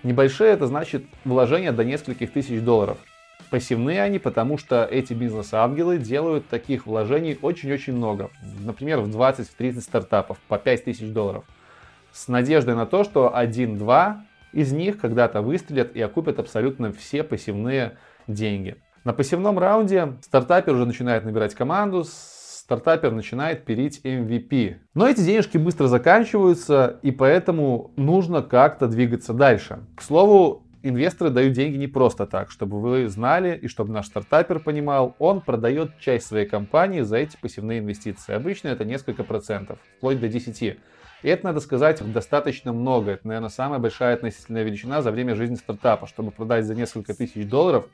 Небольшие 0.03 0.51
это 0.51 0.67
значит 0.67 1.05
вложения 1.24 1.72
до 1.72 1.86
нескольких 1.86 2.31
тысяч 2.31 2.62
долларов. 2.62 2.98
Пассивные 3.50 4.01
они, 4.01 4.19
потому 4.19 4.57
что 4.57 4.84
эти 4.84 5.13
бизнес-ангелы 5.13 5.98
делают 5.98 6.48
таких 6.50 6.86
вложений 6.86 7.39
очень-очень 7.41 7.93
много. 7.93 8.31
Например, 8.60 9.00
в 9.00 9.07
20-30 9.07 9.79
стартапов 9.79 10.38
по 10.50 10.57
5000 10.57 11.07
долларов. 11.07 11.45
С 12.12 12.27
надеждой 12.27 12.75
на 12.75 12.86
то, 12.86 13.03
что 13.03 13.36
один-два 13.36 14.25
из 14.51 14.74
них 14.74 15.00
когда-то 15.00 15.41
выстрелят 15.41 15.95
и 15.95 16.01
окупят 16.01 16.39
абсолютно 16.39 16.91
все 16.91 17.24
пассивные 17.24 17.98
деньги. 18.27 18.75
На 19.05 19.13
пассивном 19.13 19.60
раунде 19.60 20.13
стартапер 20.22 20.74
уже 20.74 20.86
начинает 20.86 21.24
набирать 21.24 21.53
команду 21.53 22.03
стартапер 22.65 23.12
начинает 23.12 23.63
пилить 23.63 24.01
MVP. 24.03 24.77
Но 24.95 25.07
эти 25.07 25.22
денежки 25.22 25.60
быстро 25.60 25.86
заканчиваются, 25.86 27.00
и 27.03 27.12
поэтому 27.12 27.91
нужно 27.95 28.41
как-то 28.41 28.88
двигаться 28.88 29.34
дальше. 29.34 29.84
К 29.95 30.01
слову, 30.01 30.65
инвесторы 30.81 31.29
дают 31.29 31.53
деньги 31.53 31.77
не 31.77 31.86
просто 31.86 32.25
так, 32.25 32.50
чтобы 32.50 32.81
вы 32.81 33.07
знали 33.07 33.55
и 33.55 33.67
чтобы 33.67 33.93
наш 33.93 34.07
стартапер 34.07 34.57
понимал, 34.60 35.15
он 35.19 35.41
продает 35.41 36.00
часть 36.00 36.25
своей 36.25 36.48
компании 36.48 37.01
за 37.01 37.17
эти 37.17 37.38
пассивные 37.38 37.79
инвестиции. 37.79 38.34
Обычно 38.34 38.69
это 38.69 38.84
несколько 38.84 39.24
процентов, 39.24 39.77
вплоть 39.98 40.19
до 40.19 40.27
10. 40.27 40.63
И 40.63 40.75
это, 41.22 41.45
надо 41.45 41.60
сказать, 41.60 42.01
достаточно 42.12 42.74
много. 42.74 43.12
Это, 43.12 43.27
наверное, 43.27 43.50
самая 43.50 43.77
большая 43.77 44.15
относительная 44.15 44.63
величина 44.63 45.03
за 45.03 45.12
время 45.12 45.36
жизни 45.36 45.53
стартапа, 45.53 46.07
чтобы 46.07 46.31
продать 46.31 46.65
за 46.65 46.74
несколько 46.74 47.13
тысяч 47.13 47.48
долларов 47.48 47.86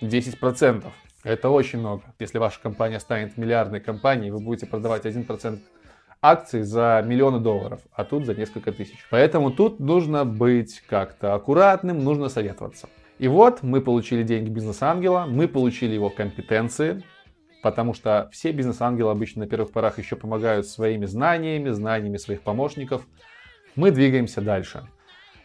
10%. 0.00 0.84
Это 1.26 1.50
очень 1.50 1.80
много. 1.80 2.04
Если 2.20 2.38
ваша 2.38 2.60
компания 2.60 3.00
станет 3.00 3.36
миллиардной 3.36 3.80
компанией, 3.80 4.30
вы 4.30 4.38
будете 4.38 4.64
продавать 4.64 5.06
1% 5.06 5.58
акций 6.22 6.62
за 6.62 7.02
миллионы 7.04 7.40
долларов, 7.40 7.80
а 7.92 8.04
тут 8.04 8.26
за 8.26 8.34
несколько 8.36 8.70
тысяч. 8.70 9.04
Поэтому 9.10 9.50
тут 9.50 9.80
нужно 9.80 10.24
быть 10.24 10.80
как-то 10.88 11.34
аккуратным, 11.34 12.04
нужно 12.04 12.28
советоваться. 12.28 12.88
И 13.18 13.26
вот 13.26 13.64
мы 13.64 13.80
получили 13.80 14.22
деньги 14.22 14.50
бизнес-ангела, 14.50 15.26
мы 15.26 15.48
получили 15.48 15.94
его 15.94 16.10
компетенции, 16.10 17.02
потому 17.60 17.92
что 17.92 18.28
все 18.30 18.52
бизнес-ангелы 18.52 19.10
обычно 19.10 19.42
на 19.42 19.48
первых 19.48 19.72
порах 19.72 19.98
еще 19.98 20.14
помогают 20.14 20.68
своими 20.68 21.06
знаниями, 21.06 21.70
знаниями 21.70 22.18
своих 22.18 22.42
помощников. 22.42 23.04
Мы 23.74 23.90
двигаемся 23.90 24.42
дальше. 24.42 24.86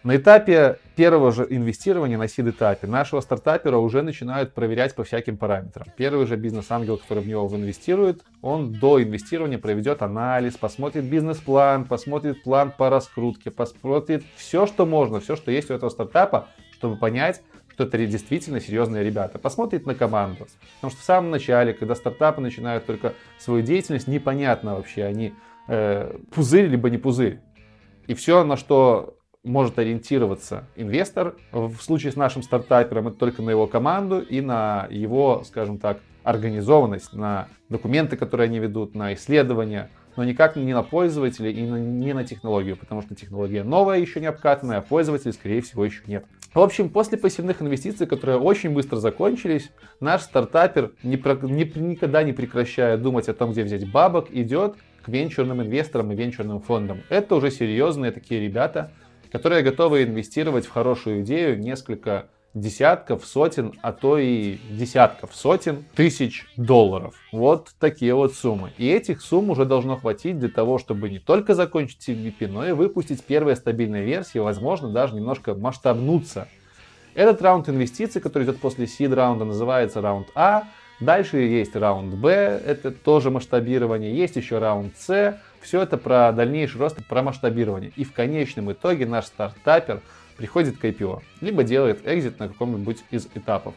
На 0.03 0.15
этапе 0.15 0.79
первого 0.95 1.31
же 1.31 1.45
инвестирования, 1.47 2.17
на 2.17 2.27
сид-этапе, 2.27 2.87
нашего 2.87 3.21
стартапера 3.21 3.77
уже 3.77 4.01
начинают 4.01 4.51
проверять 4.51 4.95
по 4.95 5.03
всяким 5.03 5.37
параметрам. 5.37 5.85
Первый 5.95 6.25
же 6.25 6.37
бизнес-ангел, 6.37 6.97
который 6.97 7.21
в 7.21 7.27
него 7.27 7.47
инвестирует, 7.55 8.23
он 8.41 8.73
до 8.73 9.01
инвестирования 9.01 9.59
проведет 9.59 10.01
анализ, 10.01 10.57
посмотрит 10.57 11.03
бизнес-план, 11.03 11.85
посмотрит 11.85 12.41
план 12.41 12.73
по 12.75 12.89
раскрутке, 12.89 13.51
посмотрит 13.51 14.23
все, 14.35 14.65
что 14.65 14.87
можно, 14.87 15.19
все, 15.19 15.35
что 15.35 15.51
есть 15.51 15.69
у 15.69 15.75
этого 15.75 15.91
стартапа, 15.91 16.47
чтобы 16.73 16.95
понять, 16.97 17.43
что 17.69 17.83
это 17.83 18.03
действительно 18.03 18.59
серьезные 18.59 19.03
ребята. 19.03 19.37
Посмотрит 19.37 19.85
на 19.85 19.93
команду. 19.93 20.47
Потому 20.77 20.91
что 20.91 20.99
в 20.99 21.05
самом 21.05 21.29
начале, 21.29 21.73
когда 21.73 21.93
стартапы 21.93 22.41
начинают 22.41 22.87
только 22.87 23.13
свою 23.37 23.61
деятельность, 23.61 24.07
непонятно 24.07 24.75
вообще, 24.75 25.03
они 25.03 25.35
э, 25.67 26.17
пузырь 26.33 26.65
либо 26.65 26.89
не 26.89 26.97
пузырь. 26.97 27.39
И 28.07 28.15
все, 28.15 28.43
на 28.43 28.57
что 28.57 29.20
может 29.43 29.79
ориентироваться 29.79 30.65
инвестор 30.75 31.35
в 31.51 31.75
случае 31.77 32.11
с 32.11 32.15
нашим 32.15 32.43
стартапером, 32.43 33.07
это 33.07 33.17
только 33.17 33.41
на 33.41 33.49
его 33.49 33.67
команду 33.67 34.19
и 34.21 34.39
на 34.39 34.87
его, 34.89 35.43
скажем 35.45 35.79
так, 35.79 35.99
организованность, 36.23 37.13
на 37.13 37.47
документы, 37.69 38.17
которые 38.17 38.45
они 38.45 38.59
ведут, 38.59 38.93
на 38.93 39.15
исследования, 39.15 39.89
но 40.15 40.23
никак 40.23 40.55
не 40.55 40.73
на 40.73 40.83
пользователя 40.83 41.49
и 41.49 41.61
не 41.61 42.13
на 42.13 42.23
технологию, 42.23 42.77
потому 42.77 43.01
что 43.01 43.15
технология 43.15 43.63
новая, 43.63 43.97
еще 43.97 44.19
не 44.19 44.27
обкатанная, 44.27 44.79
а 44.79 44.81
пользователей, 44.81 45.33
скорее 45.33 45.61
всего, 45.61 45.83
еще 45.83 46.03
нет. 46.05 46.25
В 46.53 46.59
общем, 46.59 46.89
после 46.89 47.17
пассивных 47.17 47.61
инвестиций, 47.61 48.05
которые 48.05 48.37
очень 48.37 48.71
быстро 48.71 48.97
закончились, 48.97 49.71
наш 49.99 50.21
стартапер, 50.21 50.91
не, 51.01 51.15
не, 51.15 51.79
никогда 51.81 52.21
не 52.23 52.33
прекращая 52.33 52.97
думать 52.97 53.29
о 53.29 53.33
том, 53.33 53.53
где 53.53 53.63
взять 53.63 53.89
бабок, 53.89 54.27
идет 54.29 54.75
к 55.01 55.07
венчурным 55.07 55.63
инвесторам 55.63 56.11
и 56.11 56.15
венчурным 56.15 56.59
фондам. 56.59 57.01
Это 57.09 57.35
уже 57.35 57.49
серьезные 57.49 58.11
такие 58.11 58.41
ребята, 58.41 58.91
которые 59.31 59.63
готовы 59.63 60.03
инвестировать 60.03 60.65
в 60.65 60.71
хорошую 60.71 61.21
идею 61.21 61.59
несколько 61.59 62.27
десятков, 62.53 63.25
сотен, 63.25 63.73
а 63.81 63.93
то 63.93 64.17
и 64.17 64.57
десятков, 64.69 65.33
сотен 65.33 65.85
тысяч 65.95 66.45
долларов. 66.57 67.15
Вот 67.31 67.69
такие 67.79 68.13
вот 68.13 68.33
суммы. 68.33 68.73
И 68.77 68.89
этих 68.89 69.21
сумм 69.21 69.51
уже 69.51 69.65
должно 69.65 69.95
хватить 69.95 70.37
для 70.37 70.49
того, 70.49 70.77
чтобы 70.77 71.09
не 71.09 71.19
только 71.19 71.55
закончить 71.55 72.09
MVP, 72.09 72.47
но 72.47 72.67
и 72.67 72.73
выпустить 72.73 73.23
первые 73.23 73.55
стабильные 73.55 74.03
версии, 74.03 74.39
возможно, 74.39 74.89
даже 74.89 75.15
немножко 75.15 75.53
масштабнуться. 75.53 76.49
Этот 77.13 77.41
раунд 77.41 77.69
инвестиций, 77.69 78.21
который 78.21 78.43
идет 78.43 78.59
после 78.59 78.85
seed 78.85 79.13
раунда, 79.13 79.45
называется 79.45 80.01
раунд 80.01 80.27
А. 80.35 80.63
Дальше 81.01 81.39
есть 81.39 81.75
раунд 81.75 82.13
Б, 82.13 82.29
это 82.29 82.91
тоже 82.91 83.31
масштабирование. 83.31 84.15
Есть 84.15 84.35
еще 84.35 84.59
раунд 84.59 84.95
С, 84.97 85.35
все 85.59 85.81
это 85.81 85.97
про 85.97 86.31
дальнейший 86.31 86.79
рост, 86.79 87.03
про 87.07 87.23
масштабирование. 87.23 87.91
И 87.95 88.03
в 88.03 88.13
конечном 88.13 88.71
итоге 88.71 89.07
наш 89.07 89.25
стартапер 89.25 90.01
приходит 90.37 90.77
к 90.77 90.85
IPO, 90.85 91.23
либо 91.41 91.63
делает 91.63 92.07
экзит 92.07 92.37
на 92.37 92.47
каком-нибудь 92.47 92.99
из 93.09 93.27
этапов. 93.33 93.73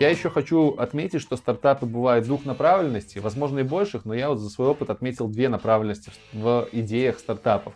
Я 0.00 0.10
еще 0.10 0.30
хочу 0.30 0.74
отметить, 0.76 1.22
что 1.22 1.36
стартапы 1.36 1.86
бывают 1.86 2.26
двух 2.26 2.44
направленностей, 2.44 3.20
возможно 3.20 3.60
и 3.60 3.62
больших, 3.62 4.04
но 4.04 4.14
я 4.14 4.28
вот 4.30 4.38
за 4.38 4.50
свой 4.50 4.68
опыт 4.68 4.90
отметил 4.90 5.28
две 5.28 5.48
направленности 5.48 6.10
в 6.32 6.68
идеях 6.72 7.20
стартапов. 7.20 7.74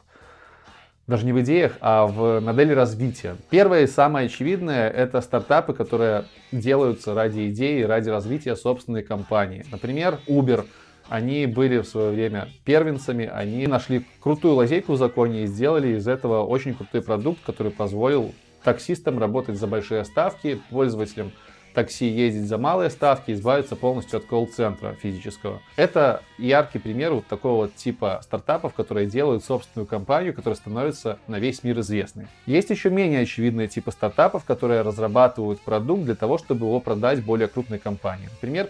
Даже 1.11 1.27
не 1.27 1.33
в 1.33 1.41
идеях, 1.41 1.73
а 1.81 2.07
в 2.07 2.39
модели 2.39 2.73
развития. 2.73 3.35
Первое 3.51 3.83
и 3.83 3.87
самое 3.89 4.27
очевидное– 4.27 4.89
это 4.91 5.21
стартапы, 5.21 5.73
которые 5.73 6.27
делаются 6.53 7.15
ради 7.15 7.51
идеи, 7.51 7.83
ради 7.83 8.09
развития 8.09 8.55
собственной 8.55 9.03
компании. 9.03 9.67
Например, 9.73 10.21
Uber. 10.29 10.67
Они 11.09 11.47
были 11.47 11.79
в 11.79 11.85
свое 11.87 12.13
время 12.13 12.47
первенцами, 12.65 13.27
они 13.27 13.67
нашли 13.67 14.07
крутую 14.21 14.55
лазейку 14.55 14.93
в 14.93 14.99
законе 14.99 15.43
и 15.43 15.47
сделали 15.47 15.97
из 15.97 16.07
этого 16.07 16.45
очень 16.45 16.75
крутой 16.75 17.03
продукт, 17.03 17.41
который 17.45 17.73
позволил 17.73 18.33
таксистам 18.63 19.19
работать 19.19 19.59
за 19.59 19.67
большие 19.67 20.05
ставки, 20.05 20.61
пользователям 20.71 21.33
такси 21.75 22.07
ездить 22.07 22.47
за 22.47 22.59
малые 22.59 22.91
ставки, 22.91 23.31
избавиться 23.33 23.77
полностью 23.77 24.19
от 24.19 24.25
колл-центра 24.25 24.95
физического. 24.95 25.61
Это 25.77 26.23
яркий 26.39 26.79
пример 26.79 27.13
вот 27.13 27.27
такого 27.27 27.63
вот 27.63 27.75
типа 27.75 28.21
стартапов, 28.23 28.75
которые 28.75 29.07
делают 29.07 29.45
собственную 29.45 29.87
компанию, 29.87 30.35
которая 30.35 30.57
становится 30.57 31.19
на 31.27 31.39
весь 31.39 31.63
мир 31.63 31.79
известной. 31.81 32.27
Есть 32.47 32.71
еще 32.71 32.91
менее 32.91 33.21
очевидные 33.21 33.69
типы 33.69 33.93
стартапов, 33.93 34.45
которые 34.45 34.83
разрабатывают 34.83 35.61
продукт 35.61 36.05
для 36.05 36.15
того, 36.15 36.39
чтобы 36.39 36.67
его 36.67 36.81
продать 36.81 37.25
более 37.25 37.49
крупной 37.49 37.79
компании. 37.79 38.29
Например, 38.31 38.69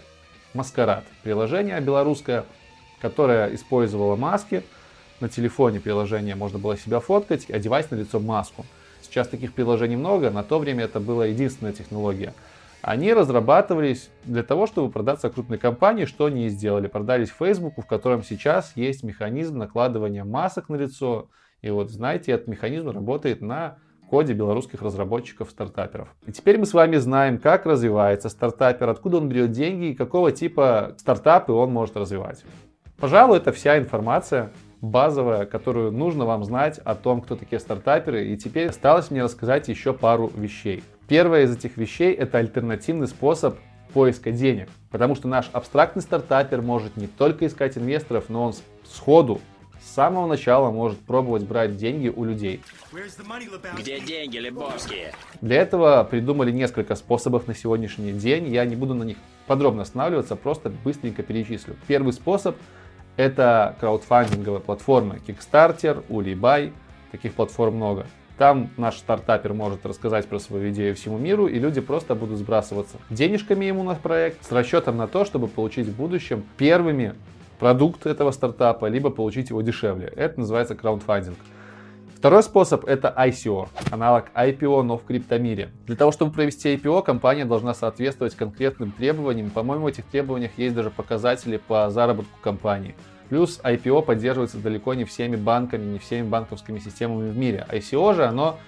Маскарад. 0.53 1.03
Приложение 1.23 1.79
белорусское, 1.79 2.45
которое 2.99 3.53
использовало 3.55 4.15
маски. 4.15 4.63
На 5.19 5.29
телефоне 5.29 5.79
приложение 5.79 6.35
можно 6.35 6.59
было 6.59 6.77
себя 6.77 6.99
фоткать, 6.99 7.49
одевать 7.49 7.89
на 7.91 7.95
лицо 7.95 8.19
маску. 8.19 8.65
Сейчас 9.01 9.27
таких 9.27 9.53
приложений 9.53 9.97
много, 9.97 10.29
на 10.29 10.43
то 10.43 10.59
время 10.59 10.85
это 10.85 10.99
была 10.99 11.25
единственная 11.25 11.73
технология– 11.73 12.33
они 12.81 13.13
разрабатывались 13.13 14.09
для 14.25 14.43
того, 14.43 14.65
чтобы 14.65 14.91
продаться 14.91 15.29
крупной 15.29 15.57
компании, 15.57 16.05
что 16.05 16.25
они 16.25 16.47
и 16.47 16.49
сделали. 16.49 16.87
Продались 16.87 17.29
Facebook, 17.29 17.73
в 17.77 17.85
котором 17.85 18.23
сейчас 18.23 18.73
есть 18.75 19.03
механизм 19.03 19.57
накладывания 19.57 20.23
масок 20.23 20.69
на 20.69 20.75
лицо. 20.75 21.29
И 21.61 21.69
вот, 21.69 21.91
знаете, 21.91 22.31
этот 22.31 22.47
механизм 22.47 22.89
работает 22.89 23.41
на 23.41 23.77
коде 24.09 24.33
белорусских 24.33 24.81
разработчиков-стартаперов. 24.81 26.09
И 26.25 26.31
теперь 26.31 26.57
мы 26.57 26.65
с 26.65 26.73
вами 26.73 26.97
знаем, 26.97 27.37
как 27.37 27.65
развивается 27.65 28.29
стартапер, 28.29 28.89
откуда 28.89 29.17
он 29.17 29.29
берет 29.29 29.51
деньги 29.51 29.91
и 29.91 29.95
какого 29.95 30.31
типа 30.31 30.95
стартапы 30.97 31.53
он 31.53 31.71
может 31.71 31.95
развивать. 31.95 32.43
Пожалуй, 32.97 33.37
это 33.37 33.53
вся 33.53 33.77
информация 33.77 34.51
базовая, 34.81 35.45
которую 35.45 35.91
нужно 35.91 36.25
вам 36.25 36.43
знать 36.43 36.79
о 36.79 36.95
том, 36.95 37.21
кто 37.21 37.35
такие 37.35 37.59
стартаперы. 37.59 38.27
И 38.27 38.37
теперь 38.37 38.67
осталось 38.67 39.11
мне 39.11 39.23
рассказать 39.23 39.67
еще 39.69 39.93
пару 39.93 40.29
вещей. 40.35 40.83
Первое 41.11 41.43
из 41.43 41.53
этих 41.53 41.75
вещей 41.75 42.13
это 42.13 42.37
альтернативный 42.37 43.05
способ 43.05 43.59
поиска 43.93 44.31
денег. 44.31 44.69
Потому 44.91 45.15
что 45.15 45.27
наш 45.27 45.49
абстрактный 45.51 46.01
стартапер 46.01 46.61
может 46.61 46.95
не 46.95 47.07
только 47.07 47.47
искать 47.47 47.77
инвесторов, 47.77 48.29
но 48.29 48.45
он 48.45 48.53
сходу, 48.89 49.41
с 49.83 49.93
самого 49.93 50.25
начала 50.25 50.71
может 50.71 50.97
пробовать 50.99 51.43
брать 51.43 51.75
деньги 51.75 52.07
у 52.07 52.23
людей. 52.23 52.61
Где 53.77 53.99
деньги, 53.99 54.37
Лебовские? 54.37 55.11
Для 55.41 55.57
этого 55.57 56.01
придумали 56.05 56.49
несколько 56.49 56.95
способов 56.95 57.45
на 57.45 57.55
сегодняшний 57.55 58.13
день. 58.13 58.47
Я 58.47 58.63
не 58.63 58.77
буду 58.77 58.93
на 58.93 59.03
них 59.03 59.17
подробно 59.47 59.81
останавливаться, 59.81 60.37
просто 60.37 60.69
быстренько 60.69 61.23
перечислю. 61.23 61.75
Первый 61.87 62.13
способ– 62.13 62.55
это 63.17 63.75
краудфандинговые 63.81 64.61
платформы 64.61 65.19
Kickstarter, 65.27 66.05
Ulibay. 66.07 66.71
Таких 67.11 67.33
платформ 67.33 67.75
много. 67.75 68.07
Там 68.41 68.71
наш 68.75 68.97
стартапер 68.97 69.53
может 69.53 69.85
рассказать 69.85 70.25
про 70.25 70.39
свою 70.39 70.71
идею 70.71 70.95
всему 70.95 71.19
миру, 71.19 71.45
и 71.45 71.59
люди 71.59 71.79
просто 71.79 72.15
будут 72.15 72.39
сбрасываться 72.39 72.97
денежками 73.11 73.65
ему 73.65 73.83
на 73.83 73.93
проект 73.93 74.43
с 74.43 74.51
расчетом 74.51 74.97
на 74.97 75.07
то, 75.07 75.25
чтобы 75.25 75.47
получить 75.47 75.85
в 75.85 75.95
будущем 75.95 76.43
первыми 76.57 77.13
продукт 77.59 78.07
этого 78.07 78.31
стартапа, 78.31 78.87
либо 78.87 79.11
получить 79.11 79.51
его 79.51 79.61
дешевле. 79.61 80.11
Это 80.15 80.39
называется 80.39 80.73
краундфандинг. 80.73 81.37
Второй 82.15 82.41
способ 82.41 82.83
это 82.85 83.13
ICO, 83.15 83.67
аналог 83.91 84.31
IPO, 84.33 84.81
но 84.81 84.97
в 84.97 85.05
криптомире. 85.05 85.69
Для 85.85 85.95
того, 85.95 86.11
чтобы 86.11 86.31
провести 86.31 86.73
IPO, 86.73 87.03
компания 87.03 87.45
должна 87.45 87.75
соответствовать 87.75 88.33
конкретным 88.33 88.91
требованиям. 88.91 89.51
По-моему, 89.51 89.83
в 89.83 89.87
этих 89.87 90.05
требованиях 90.05 90.53
есть 90.57 90.73
даже 90.73 90.89
показатели 90.89 91.57
по 91.57 91.91
заработку 91.91 92.39
компании. 92.41 92.95
Плюс 93.31 93.61
IPO 93.63 94.03
поддерживается 94.03 94.57
далеко 94.57 94.93
не 94.93 95.05
всеми 95.05 95.37
банками, 95.37 95.85
не 95.85 95.99
всеми 95.99 96.27
банковскими 96.27 96.79
системами 96.79 97.31
в 97.31 97.37
мире. 97.37 97.65
ICO 97.69 98.13
же, 98.13 98.25
оно, 98.25 98.59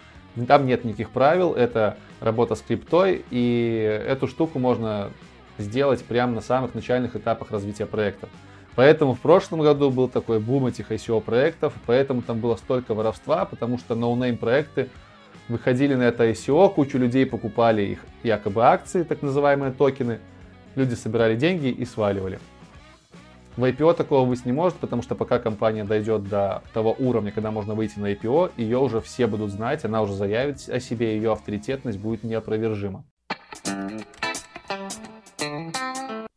там 0.47 0.65
нет 0.65 0.85
никаких 0.85 1.09
правил, 1.09 1.51
это 1.51 1.97
работа 2.21 2.55
с 2.55 2.61
криптой, 2.61 3.25
и 3.29 4.01
эту 4.07 4.25
штуку 4.29 4.59
можно 4.59 5.09
сделать 5.57 6.01
прямо 6.05 6.35
на 6.35 6.39
самых 6.39 6.75
начальных 6.75 7.17
этапах 7.17 7.51
развития 7.51 7.85
проекта. 7.85 8.29
Поэтому 8.75 9.15
в 9.15 9.19
прошлом 9.19 9.59
году 9.59 9.89
был 9.89 10.07
такой 10.07 10.39
бум 10.39 10.67
этих 10.67 10.91
ICO 10.91 11.19
проектов, 11.19 11.73
поэтому 11.85 12.21
там 12.21 12.39
было 12.39 12.55
столько 12.55 12.93
воровства, 12.93 13.43
потому 13.43 13.77
что 13.77 13.95
no-name 13.95 14.37
проекты 14.37 14.87
выходили 15.49 15.93
на 15.93 16.03
это 16.03 16.23
ICO, 16.29 16.73
кучу 16.73 16.97
людей 16.97 17.25
покупали 17.25 17.81
их 17.81 17.99
якобы 18.23 18.63
акции, 18.63 19.03
так 19.03 19.23
называемые 19.23 19.73
токены, 19.73 20.19
люди 20.75 20.93
собирали 20.93 21.35
деньги 21.35 21.67
и 21.67 21.83
сваливали. 21.83 22.39
В 23.55 23.63
IPO 23.63 23.93
такого 23.93 24.27
быть 24.27 24.45
не 24.45 24.51
может, 24.51 24.79
потому 24.79 25.03
что 25.03 25.13
пока 25.13 25.37
компания 25.37 25.83
дойдет 25.83 26.27
до 26.27 26.63
того 26.73 26.95
уровня, 26.97 27.31
когда 27.31 27.51
можно 27.51 27.75
выйти 27.75 27.99
на 27.99 28.11
IPO, 28.13 28.53
ее 28.57 28.79
уже 28.79 28.99
все 28.99 29.27
будут 29.27 29.51
знать, 29.51 29.85
она 29.85 30.01
уже 30.01 30.15
заявит 30.15 30.67
о 30.69 30.79
себе, 30.79 31.15
ее 31.15 31.33
авторитетность 31.33 31.99
будет 31.99 32.23
неопровержима. 32.23 33.05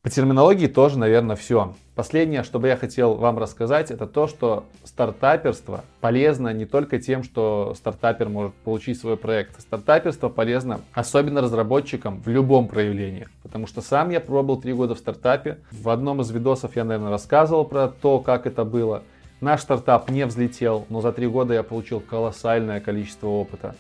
По 0.07 0.11
терминологии 0.11 0.69
тоже, 0.69 1.01
наверное, 1.01 1.35
все. 1.35 1.75
Последнее, 1.97 2.45
что 2.45 2.61
бы 2.61 2.69
я 2.69 2.77
хотел 2.77 3.15
вам 3.15 3.39
рассказать, 3.39 3.91
это 3.91 4.07
то, 4.07 4.29
что 4.29 4.63
стартаперство 4.85 5.83
полезно 6.01 6.53
не 6.53 6.65
только 6.65 7.01
тем, 7.01 7.25
что 7.25 7.75
стартапер 7.77 8.29
может 8.29 8.55
получить 8.55 9.01
свой 9.01 9.17
проект. 9.17 9.61
Стартаперство 9.61 10.29
полезно 10.29 10.81
особенно 10.93 11.41
разработчикам 11.41 12.23
в 12.23 12.29
любом 12.29 12.69
проявлении. 12.69 13.27
Потому 13.43 13.67
что 13.67 13.81
сам 13.81 14.11
я 14.11 14.21
пробовал 14.21 14.61
три 14.61 14.75
года 14.75 14.95
в 14.95 14.99
стартапе. 14.99 15.59
В 15.73 15.89
одном 15.89 16.21
из 16.21 16.31
видосов 16.31 16.77
я, 16.77 16.85
наверное, 16.85 17.11
рассказывал 17.11 17.65
про 17.65 17.89
то, 17.89 18.21
как 18.21 18.47
это 18.47 18.65
было. 18.65 19.03
Наш 19.41 19.63
стартап 19.63 20.09
не 20.09 20.25
взлетел, 20.25 20.87
но 20.89 21.01
за 21.01 21.11
три 21.11 21.27
года 21.27 21.53
я 21.53 21.65
получил 21.65 21.99
колоссальное 21.99 22.79
количество 22.79 23.27
опыта. 23.27 23.75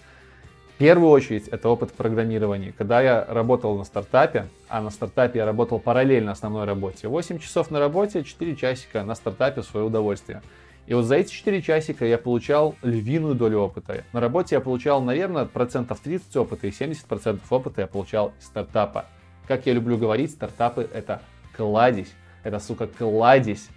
Первую 0.78 1.08
очередь 1.08 1.48
это 1.48 1.70
опыт 1.70 1.92
программирования. 1.92 2.74
Когда 2.76 3.00
я 3.00 3.24
работал 3.26 3.78
на 3.78 3.84
стартапе, 3.84 4.48
а 4.68 4.82
на 4.82 4.90
стартапе 4.90 5.38
я 5.38 5.46
работал 5.46 5.78
параллельно 5.78 6.32
основной 6.32 6.66
работе, 6.66 7.08
8 7.08 7.38
часов 7.38 7.70
на 7.70 7.78
работе, 7.78 8.22
4 8.22 8.56
часика 8.56 9.02
на 9.02 9.14
стартапе 9.14 9.62
в 9.62 9.64
свое 9.64 9.86
удовольствие. 9.86 10.42
И 10.86 10.92
вот 10.92 11.06
за 11.06 11.16
эти 11.16 11.32
4 11.32 11.62
часика 11.62 12.04
я 12.04 12.18
получал 12.18 12.74
львиную 12.82 13.34
долю 13.34 13.60
опыта. 13.60 14.04
На 14.12 14.20
работе 14.20 14.56
я 14.56 14.60
получал, 14.60 15.00
наверное, 15.00 15.46
процентов 15.46 16.00
30 16.00 16.36
опыта 16.36 16.66
и 16.66 16.70
70% 16.70 17.40
опыта 17.48 17.80
я 17.80 17.86
получал 17.86 18.34
из 18.38 18.44
стартапа. 18.44 19.06
Как 19.48 19.64
я 19.64 19.72
люблю 19.72 19.96
говорить, 19.96 20.32
стартапы 20.32 20.86
это 20.92 21.22
кладезь. 21.56 22.12
Это, 22.44 22.60
сука, 22.60 22.86
кладезь 22.86 23.70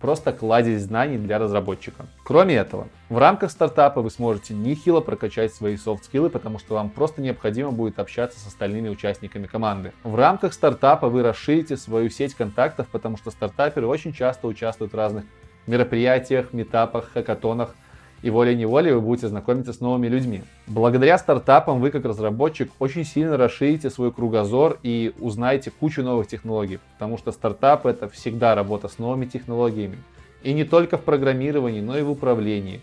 просто 0.00 0.32
кладезь 0.32 0.82
знаний 0.82 1.18
для 1.18 1.38
разработчика. 1.38 2.06
Кроме 2.24 2.56
этого, 2.56 2.88
в 3.08 3.18
рамках 3.18 3.50
стартапа 3.50 4.00
вы 4.00 4.10
сможете 4.10 4.54
нехило 4.54 5.00
прокачать 5.00 5.52
свои 5.52 5.76
софт-скиллы, 5.76 6.30
потому 6.30 6.58
что 6.58 6.74
вам 6.74 6.88
просто 6.90 7.20
необходимо 7.20 7.70
будет 7.70 7.98
общаться 7.98 8.40
с 8.40 8.46
остальными 8.46 8.88
участниками 8.88 9.46
команды. 9.46 9.92
В 10.02 10.14
рамках 10.14 10.54
стартапа 10.54 11.08
вы 11.08 11.22
расширите 11.22 11.76
свою 11.76 12.08
сеть 12.10 12.34
контактов, 12.34 12.88
потому 12.88 13.16
что 13.18 13.30
стартаперы 13.30 13.86
очень 13.86 14.12
часто 14.12 14.46
участвуют 14.48 14.92
в 14.92 14.96
разных 14.96 15.24
мероприятиях, 15.66 16.52
метапах, 16.52 17.10
хакатонах, 17.12 17.74
и 18.22 18.30
волей-неволей 18.30 18.92
вы 18.92 19.00
будете 19.00 19.28
знакомиться 19.28 19.72
с 19.72 19.80
новыми 19.80 20.08
людьми. 20.08 20.42
Благодаря 20.66 21.18
стартапам 21.18 21.80
вы 21.80 21.90
как 21.90 22.04
разработчик 22.04 22.70
очень 22.78 23.04
сильно 23.04 23.36
расширите 23.36 23.90
свой 23.90 24.12
кругозор 24.12 24.78
и 24.82 25.14
узнаете 25.18 25.70
кучу 25.70 26.02
новых 26.02 26.26
технологий, 26.26 26.80
потому 26.94 27.18
что 27.18 27.32
стартап 27.32 27.86
это 27.86 28.08
всегда 28.08 28.54
работа 28.54 28.88
с 28.88 28.98
новыми 28.98 29.26
технологиями. 29.26 29.98
И 30.42 30.52
не 30.52 30.64
только 30.64 30.96
в 30.96 31.02
программировании, 31.02 31.80
но 31.80 31.98
и 31.98 32.02
в 32.02 32.10
управлении, 32.10 32.80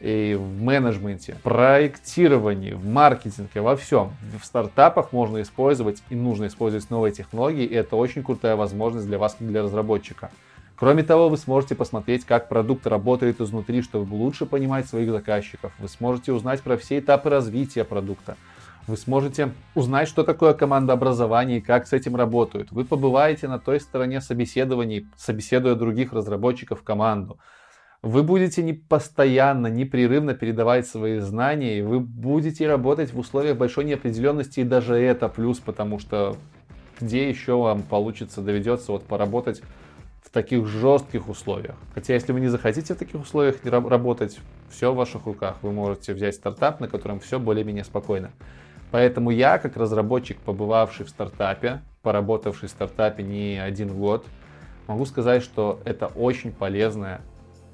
и 0.00 0.34
в 0.38 0.62
менеджменте, 0.62 1.36
проектировании, 1.42 2.72
в 2.72 2.84
маркетинге, 2.86 3.62
во 3.62 3.74
всем. 3.74 4.12
В 4.38 4.44
стартапах 4.44 5.12
можно 5.12 5.40
использовать 5.40 6.02
и 6.10 6.14
нужно 6.14 6.46
использовать 6.46 6.90
новые 6.90 7.12
технологии, 7.12 7.64
и 7.64 7.74
это 7.74 7.96
очень 7.96 8.22
крутая 8.22 8.56
возможность 8.56 9.06
для 9.06 9.18
вас, 9.18 9.34
как 9.38 9.48
для 9.48 9.62
разработчика. 9.62 10.30
Кроме 10.76 11.04
того, 11.04 11.28
вы 11.28 11.36
сможете 11.36 11.74
посмотреть, 11.74 12.24
как 12.24 12.48
продукт 12.48 12.86
работает 12.86 13.40
изнутри, 13.40 13.80
чтобы 13.82 14.14
лучше 14.14 14.44
понимать 14.44 14.86
своих 14.86 15.10
заказчиков. 15.10 15.72
Вы 15.78 15.88
сможете 15.88 16.32
узнать 16.32 16.62
про 16.62 16.76
все 16.76 16.98
этапы 16.98 17.30
развития 17.30 17.84
продукта. 17.84 18.36
Вы 18.86 18.96
сможете 18.96 19.52
узнать, 19.74 20.08
что 20.08 20.24
такое 20.24 20.52
командообразование 20.52 21.58
и 21.58 21.62
как 21.62 21.86
с 21.86 21.92
этим 21.92 22.16
работают. 22.16 22.70
Вы 22.70 22.84
побываете 22.84 23.48
на 23.48 23.58
той 23.58 23.80
стороне 23.80 24.20
собеседований, 24.20 25.06
собеседуя 25.16 25.74
других 25.74 26.12
разработчиков 26.12 26.80
в 26.80 26.84
команду. 26.84 27.38
Вы 28.02 28.22
будете 28.22 28.62
не 28.62 28.74
постоянно, 28.74 29.68
непрерывно 29.68 30.34
передавать 30.34 30.86
свои 30.86 31.20
знания, 31.20 31.78
и 31.78 31.82
вы 31.82 32.00
будете 32.00 32.68
работать 32.68 33.14
в 33.14 33.18
условиях 33.18 33.56
большой 33.56 33.84
неопределенности, 33.84 34.60
и 34.60 34.64
даже 34.64 34.96
это 34.96 35.28
плюс, 35.30 35.60
потому 35.60 35.98
что 35.98 36.36
где 37.00 37.26
еще 37.28 37.56
вам 37.56 37.82
получится, 37.82 38.42
доведется 38.42 38.92
вот 38.92 39.04
поработать 39.04 39.62
в 40.24 40.30
таких 40.30 40.66
жестких 40.66 41.28
условиях. 41.28 41.76
Хотя, 41.94 42.14
если 42.14 42.32
вы 42.32 42.40
не 42.40 42.48
захотите 42.48 42.94
в 42.94 42.98
таких 42.98 43.20
условиях 43.20 43.56
работать, 43.64 44.40
все 44.70 44.92
в 44.92 44.96
ваших 44.96 45.26
руках. 45.26 45.58
Вы 45.62 45.70
можете 45.70 46.14
взять 46.14 46.34
стартап, 46.34 46.80
на 46.80 46.88
котором 46.88 47.20
все 47.20 47.38
более-менее 47.38 47.84
спокойно. 47.84 48.32
Поэтому 48.90 49.30
я, 49.30 49.58
как 49.58 49.76
разработчик, 49.76 50.38
побывавший 50.38 51.04
в 51.04 51.10
стартапе, 51.10 51.82
поработавший 52.02 52.68
в 52.68 52.70
стартапе 52.70 53.22
не 53.22 53.60
один 53.62 53.88
год, 53.88 54.24
могу 54.86 55.04
сказать, 55.06 55.42
что 55.42 55.80
это 55.84 56.06
очень 56.06 56.52
полезная 56.52 57.20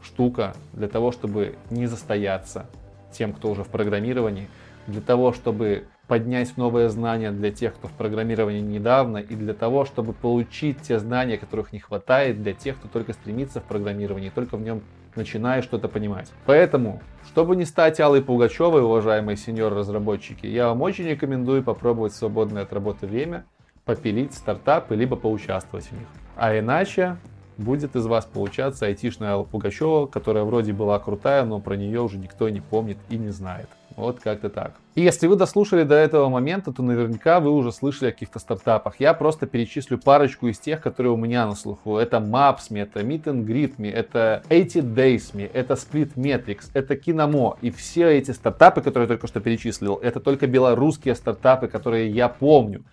штука 0.03 0.55
для 0.73 0.89
того, 0.89 1.13
чтобы 1.13 1.57
не 1.71 1.87
застояться 1.87 2.67
тем, 3.13 3.33
кто 3.33 3.51
уже 3.51 3.65
в 3.65 3.69
программировании, 3.69 4.49
для 4.87 5.01
того, 5.01 5.33
чтобы 5.33 5.85
поднять 6.11 6.57
новые 6.57 6.89
знания 6.89 7.31
для 7.31 7.53
тех, 7.53 7.73
кто 7.73 7.87
в 7.87 7.93
программировании 7.93 8.61
недавно, 8.61 9.19
и 9.19 9.37
для 9.37 9.55
того, 9.55 9.85
чтобы 9.85 10.13
получить 10.13 10.83
те 10.83 10.99
знания, 10.99 11.39
которых 11.39 11.73
не 11.73 11.79
хватает 11.79 12.43
для 12.43 12.53
тех, 12.53 12.77
кто 12.79 12.89
только 12.89 13.13
стремится 13.13 13.61
в 13.61 13.63
программировании, 13.63 14.29
только 14.29 14.57
в 14.57 14.61
нем 14.61 14.83
начинает 15.15 15.63
что-то 15.63 15.87
понимать. 15.87 16.33
Поэтому, 16.47 17.01
чтобы 17.27 17.55
не 17.55 17.65
стать 17.65 18.01
Аллой 18.01 18.23
Пугачевой, 18.23 18.83
уважаемые 18.83 19.37
сеньор-разработчики, 19.37 20.47
я 20.47 20.67
вам 20.67 20.83
очень 20.83 21.05
рекомендую 21.07 21.63
попробовать 21.63 22.13
свободное 22.13 22.65
от 22.65 22.73
работы 22.73 23.07
время, 23.07 23.45
попилить 23.85 24.35
стартапы, 24.35 24.97
либо 24.97 25.15
поучаствовать 25.15 25.87
в 25.87 25.93
них. 25.93 26.09
А 26.35 26.59
иначе 26.59 27.19
будет 27.61 27.97
из 27.97 28.07
вас 28.07 28.25
получаться 28.25 28.87
айтишная 28.87 29.33
Алла 29.33 29.45
Пугачева, 29.45 30.07
которая 30.07 30.45
вроде 30.45 30.73
была 30.73 30.99
крутая, 30.99 31.45
но 31.45 31.61
про 31.61 31.77
нее 31.77 32.01
уже 32.01 32.19
никто 32.19 32.49
не 32.49 32.61
помнит 32.61 32.99
и 33.09 33.17
не 33.17 33.31
знает. 33.31 33.69
Вот 33.97 34.21
как-то 34.21 34.49
так. 34.49 34.75
И 34.95 35.03
если 35.03 35.27
вы 35.27 35.37
дослушали 35.37 35.83
до 35.83 35.95
этого 35.95 36.29
момента, 36.29 36.73
то 36.73 36.83
наверняка 36.83 37.39
вы 37.41 37.51
уже 37.51 37.71
слышали 37.71 38.09
о 38.09 38.13
каких-то 38.13 38.39
стартапах. 38.39 38.99
Я 38.99 39.15
просто 39.15 39.47
перечислю 39.47 39.99
парочку 39.99 40.49
из 40.49 40.59
тех, 40.59 40.81
которые 40.81 41.13
у 41.13 41.17
меня 41.17 41.47
на 41.47 41.55
слуху. 41.55 41.99
Это 41.99 42.17
Maps.me, 42.17 42.83
это 42.83 43.01
Meet 43.01 43.25
and 43.25 43.45
Greet 43.45 43.77
Me, 43.77 43.91
это 43.91 44.43
80 44.49 44.85
Days.me, 44.85 45.51
это 45.53 45.75
Split 45.75 46.15
Metrics, 46.15 46.71
это 46.73 46.95
Kinamo. 46.95 47.57
И 47.61 47.71
все 47.71 48.11
эти 48.11 48.31
стартапы, 48.31 48.81
которые 48.81 49.05
я 49.05 49.09
только 49.09 49.27
что 49.27 49.41
перечислил, 49.41 49.97
это 49.97 50.21
только 50.21 50.47
белорусские 50.47 51.15
стартапы, 51.15 51.69
которые 51.69 52.11
я 52.11 52.29
помню. 52.29 52.85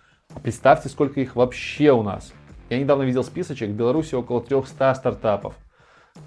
Представьте, 0.42 0.88
сколько 0.88 1.20
их 1.20 1.36
вообще 1.36 1.90
у 1.92 2.02
нас. 2.02 2.32
Я 2.70 2.78
недавно 2.78 3.02
видел 3.02 3.24
списочек, 3.24 3.70
в 3.70 3.74
Беларуси 3.74 4.14
около 4.14 4.40
300 4.42 4.94
стартапов. 4.94 5.54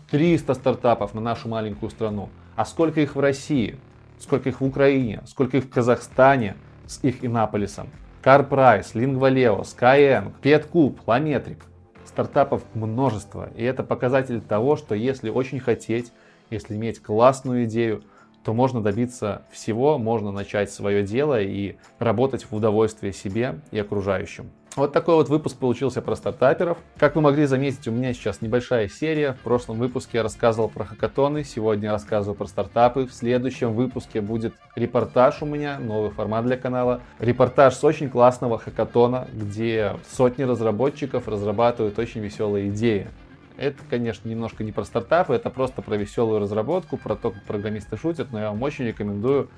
300 0.10 0.54
стартапов 0.54 1.14
на 1.14 1.22
нашу 1.22 1.50
маленькую 1.50 1.90
страну. 1.90 2.30
А 2.56 2.66
сколько 2.66 3.02
их 3.02 3.16
в 3.16 3.20
России? 3.20 3.80
сколько 4.22 4.50
их 4.50 4.62
в 4.62 4.66
Украине, 4.66 5.22
сколько 5.26 5.58
их 5.58 5.66
в 5.66 5.70
Казахстане 5.70 6.56
с 6.86 7.04
их 7.04 7.26
Иннополисом. 7.26 7.90
CarPrice, 8.24 8.94
Lingvaleo, 8.94 9.62
Skyeng, 9.62 10.34
PetCube, 10.42 11.00
Lametric. 11.06 11.58
Стартапов 12.06 12.64
множество. 12.74 13.50
И 13.56 13.64
это 13.64 13.84
показатель 13.84 14.42
того, 14.42 14.76
что 14.76 14.96
если 14.96 15.30
очень 15.30 15.60
хотеть, 15.60 16.12
если 16.50 16.76
иметь 16.76 17.02
классную 17.02 17.66
идею, 17.66 18.04
то 18.44 18.54
можно 18.54 18.82
добиться 18.82 19.44
всего, 19.52 19.98
можно 19.98 20.32
начать 20.32 20.72
свое 20.72 21.04
дело 21.04 21.42
и 21.42 21.78
работать 22.00 22.44
в 22.44 22.54
удовольствие 22.54 23.14
себе 23.14 23.62
и 23.72 23.80
окружающим. 23.80 24.52
Вот 24.78 24.94
такой 24.94 25.16
вот 25.16 25.28
выпуск 25.28 25.58
получился 25.58 26.02
про 26.02 26.16
стартаперов. 26.16 26.78
Как 26.98 27.18
вы 27.18 27.22
могли 27.22 27.46
заметить, 27.46 27.86
у 27.90 27.92
меня 27.92 28.14
сейчас 28.14 28.42
небольшая 28.42 28.88
серия. 28.88 29.34
В 29.34 29.40
прошлом 29.40 29.78
выпуске 29.78 30.20
я 30.20 30.24
рассказывал 30.24 30.70
про 30.70 30.86
хакатоны, 30.86 31.44
сегодня 31.44 31.88
я 31.88 31.92
рассказываю 31.92 32.38
про 32.38 32.46
стартапы. 32.46 33.06
В 33.06 33.14
следующем 33.14 33.74
выпуске 33.74 34.22
будет 34.22 34.54
репортаж 34.78 35.42
у 35.42 35.46
меня, 35.46 35.78
новый 35.78 36.12
формат 36.12 36.46
для 36.46 36.56
канала. 36.56 37.02
Репортаж 37.20 37.76
с 37.76 37.84
очень 37.84 38.10
классного 38.10 38.58
хакатона, 38.60 39.28
где 39.34 39.98
сотни 40.10 40.44
разработчиков 40.44 41.28
разрабатывают 41.28 42.00
очень 42.00 42.22
веселые 42.22 42.70
идеи. 42.70 43.10
Это, 43.58 43.80
конечно, 43.90 44.30
немножко 44.30 44.64
не 44.64 44.72
про 44.72 44.86
стартапы, 44.86 45.34
это 45.34 45.50
просто 45.50 45.82
про 45.82 45.98
веселую 45.98 46.40
разработку, 46.40 46.96
про 46.96 47.18
то, 47.18 47.32
как 47.32 47.44
программисты 47.44 47.98
шутят, 47.98 48.32
но 48.32 48.40
я 48.40 48.50
вам 48.52 48.64
очень 48.64 48.86
рекомендую 48.86 49.50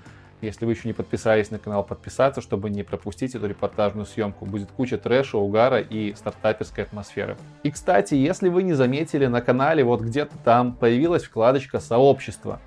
если 0.46 0.66
вы 0.66 0.74
еще 0.74 0.88
не 0.88 0.94
подписались 0.94 1.52
на 1.52 1.60
канал, 1.60 1.84
подписаться, 1.84 2.42
чтобы 2.42 2.70
не 2.70 2.84
пропустить 2.84 3.36
эту 3.36 3.48
репортажную 3.48 4.06
съемку. 4.06 4.46
Будет 4.46 4.72
куча 4.72 4.98
трэша, 4.98 5.38
угара 5.38 5.80
и 5.80 6.14
стартаперской 6.14 6.84
атмосферы. 6.84 7.38
И, 7.64 7.72
кстати, 7.72 8.16
если 8.16 8.50
вы 8.50 8.64
не 8.64 8.74
заметили, 8.74 9.26
на 9.26 9.42
канале 9.42 9.84
вот 9.84 10.02
где-то 10.02 10.38
там 10.44 10.74
появилась 10.74 11.24
вкладочка 11.24 11.80
«Сообщество». 11.80 12.60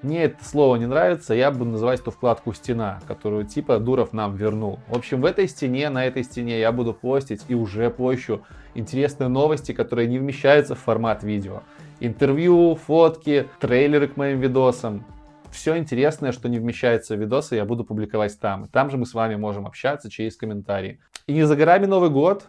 Мне 0.00 0.24
это 0.24 0.44
слово 0.44 0.76
не 0.76 0.86
нравится, 0.86 1.34
я 1.34 1.50
буду 1.50 1.64
называть 1.64 2.00
эту 2.00 2.12
вкладку 2.12 2.52
«Стена», 2.52 3.00
которую 3.08 3.44
типа 3.44 3.80
Дуров 3.80 4.12
нам 4.12 4.36
вернул. 4.36 4.78
В 4.86 4.96
общем, 4.96 5.20
в 5.20 5.24
этой 5.24 5.48
стене, 5.48 5.90
на 5.90 6.06
этой 6.06 6.22
стене 6.22 6.60
я 6.60 6.70
буду 6.70 6.94
постить 6.94 7.44
и 7.48 7.54
уже 7.56 7.90
пощу 7.90 8.42
интересные 8.74 9.26
новости, 9.26 9.72
которые 9.72 10.06
не 10.06 10.18
вмещаются 10.18 10.76
в 10.76 10.78
формат 10.78 11.24
видео. 11.24 11.62
Интервью, 11.98 12.76
фотки, 12.76 13.48
трейлеры 13.58 14.06
к 14.06 14.16
моим 14.16 14.38
видосам, 14.38 15.04
все 15.50 15.76
интересное, 15.76 16.32
что 16.32 16.48
не 16.48 16.58
вмещается 16.58 17.16
в 17.16 17.20
видосы, 17.20 17.56
я 17.56 17.64
буду 17.64 17.84
публиковать 17.84 18.38
там. 18.38 18.68
Там 18.68 18.90
же 18.90 18.96
мы 18.96 19.06
с 19.06 19.14
вами 19.14 19.36
можем 19.36 19.66
общаться 19.66 20.10
через 20.10 20.36
комментарии. 20.36 21.00
И 21.26 21.32
не 21.32 21.44
за 21.44 21.56
горами 21.56 21.86
Новый 21.86 22.10
год. 22.10 22.46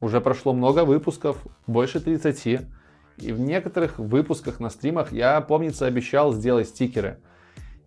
Уже 0.00 0.20
прошло 0.20 0.54
много 0.54 0.84
выпусков, 0.84 1.44
больше 1.66 2.00
30. 2.00 2.62
И 3.18 3.32
в 3.32 3.40
некоторых 3.40 3.98
выпусках 3.98 4.60
на 4.60 4.70
стримах 4.70 5.12
я, 5.12 5.40
помнится, 5.42 5.86
обещал 5.86 6.32
сделать 6.32 6.68
стикеры. 6.68 7.18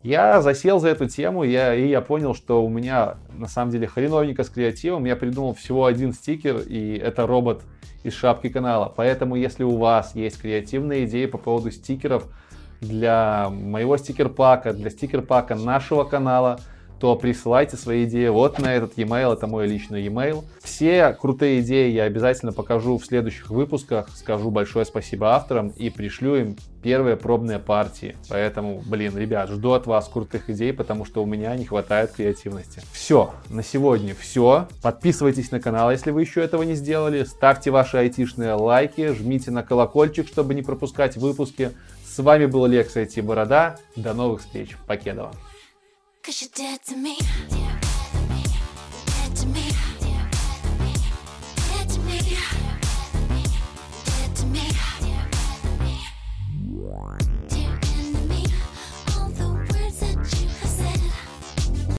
Я 0.04 0.42
засел 0.42 0.80
за 0.80 0.90
эту 0.90 1.08
тему, 1.08 1.44
я, 1.44 1.74
и 1.74 1.88
я 1.88 2.02
понял, 2.02 2.36
что 2.36 2.64
у 2.64 2.70
меня 2.70 3.18
на 3.32 3.48
самом 3.48 3.72
деле 3.72 3.88
хреновненько 3.88 4.44
с 4.44 4.50
креативом. 4.50 5.06
Я 5.06 5.16
придумал 5.16 5.54
всего 5.54 5.86
один 5.86 6.12
стикер, 6.12 6.58
и 6.60 6.98
это 6.98 7.26
робот 7.26 7.64
из 8.04 8.14
шапки 8.14 8.50
канала. 8.50 8.94
Поэтому, 8.96 9.36
если 9.36 9.64
у 9.64 9.78
вас 9.78 10.14
есть 10.14 10.42
креативные 10.42 11.06
идеи 11.06 11.26
по 11.26 11.38
поводу 11.38 11.72
стикеров 11.72 12.28
для 12.84 13.50
моего 13.50 13.98
стикер-пака, 13.98 14.74
для 14.74 14.90
стикер-пака 14.90 15.56
нашего 15.56 16.04
канала– 16.04 16.60
то 17.04 17.18
присылайте 17.18 17.76
свои 17.76 18.06
идеи 18.06 18.30
вот 18.30 18.60
на 18.60 18.74
этот 18.74 18.98
e-mail, 18.98 19.34
это 19.34 19.46
мой 19.46 19.68
личный 19.68 20.04
e-mail. 20.04 20.46
Все 20.64 21.12
крутые 21.12 21.60
идеи 21.60 21.92
я 21.92 22.04
обязательно 22.04 22.54
покажу 22.54 22.98
в 22.98 23.06
следующих 23.06 23.50
выпусках, 23.50 24.08
скажу 24.16 24.50
большое 24.52 24.86
спасибо 24.86 25.36
авторам 25.36 25.68
и 25.68 25.90
пришлю 25.90 26.36
им 26.38 26.56
первые 26.82 27.18
пробные 27.18 27.60
партии. 27.60 28.16
Поэтому, 28.30 28.82
блин, 28.86 29.18
ребят, 29.18 29.50
жду 29.50 29.74
от 29.74 29.86
вас 29.86 30.08
крутых 30.08 30.50
идей, 30.50 30.72
потому 30.72 31.04
что 31.04 31.22
у 31.22 31.26
меня 31.26 31.54
не 31.58 31.66
хватает 31.66 32.12
креативности. 32.12 32.82
Все, 32.94 33.34
на 33.50 33.64
сегодня 33.64 34.16
все. 34.18 34.70
Подписывайтесь 34.82 35.52
на 35.52 35.60
канал, 35.60 35.92
если 35.92 36.12
вы 36.12 36.22
еще 36.22 36.42
этого 36.42 36.64
не 36.64 36.76
сделали. 36.76 37.26
Ставьте 37.26 37.70
ваши 37.70 37.98
айтишные 37.98 38.54
лайки, 38.54 39.14
жмите 39.14 39.52
на 39.52 39.64
колокольчик, 39.64 40.26
чтобы 40.26 40.54
не 40.54 40.62
пропускать 40.62 41.18
выпуски. 41.18 41.72
С 42.14 42.20
вами 42.22 42.46
был 42.46 42.68
Лекс 42.68 42.96
IT 42.96 43.24
Борода. 43.24 43.80
До 43.96 44.14
новых 44.14 44.42
встреч. 44.42 44.78
Покедова. 44.86 45.34
Cause 46.24 46.44
you're 46.44 46.56
dead 46.56 46.80
to 46.88 46.96
me. 46.96 47.18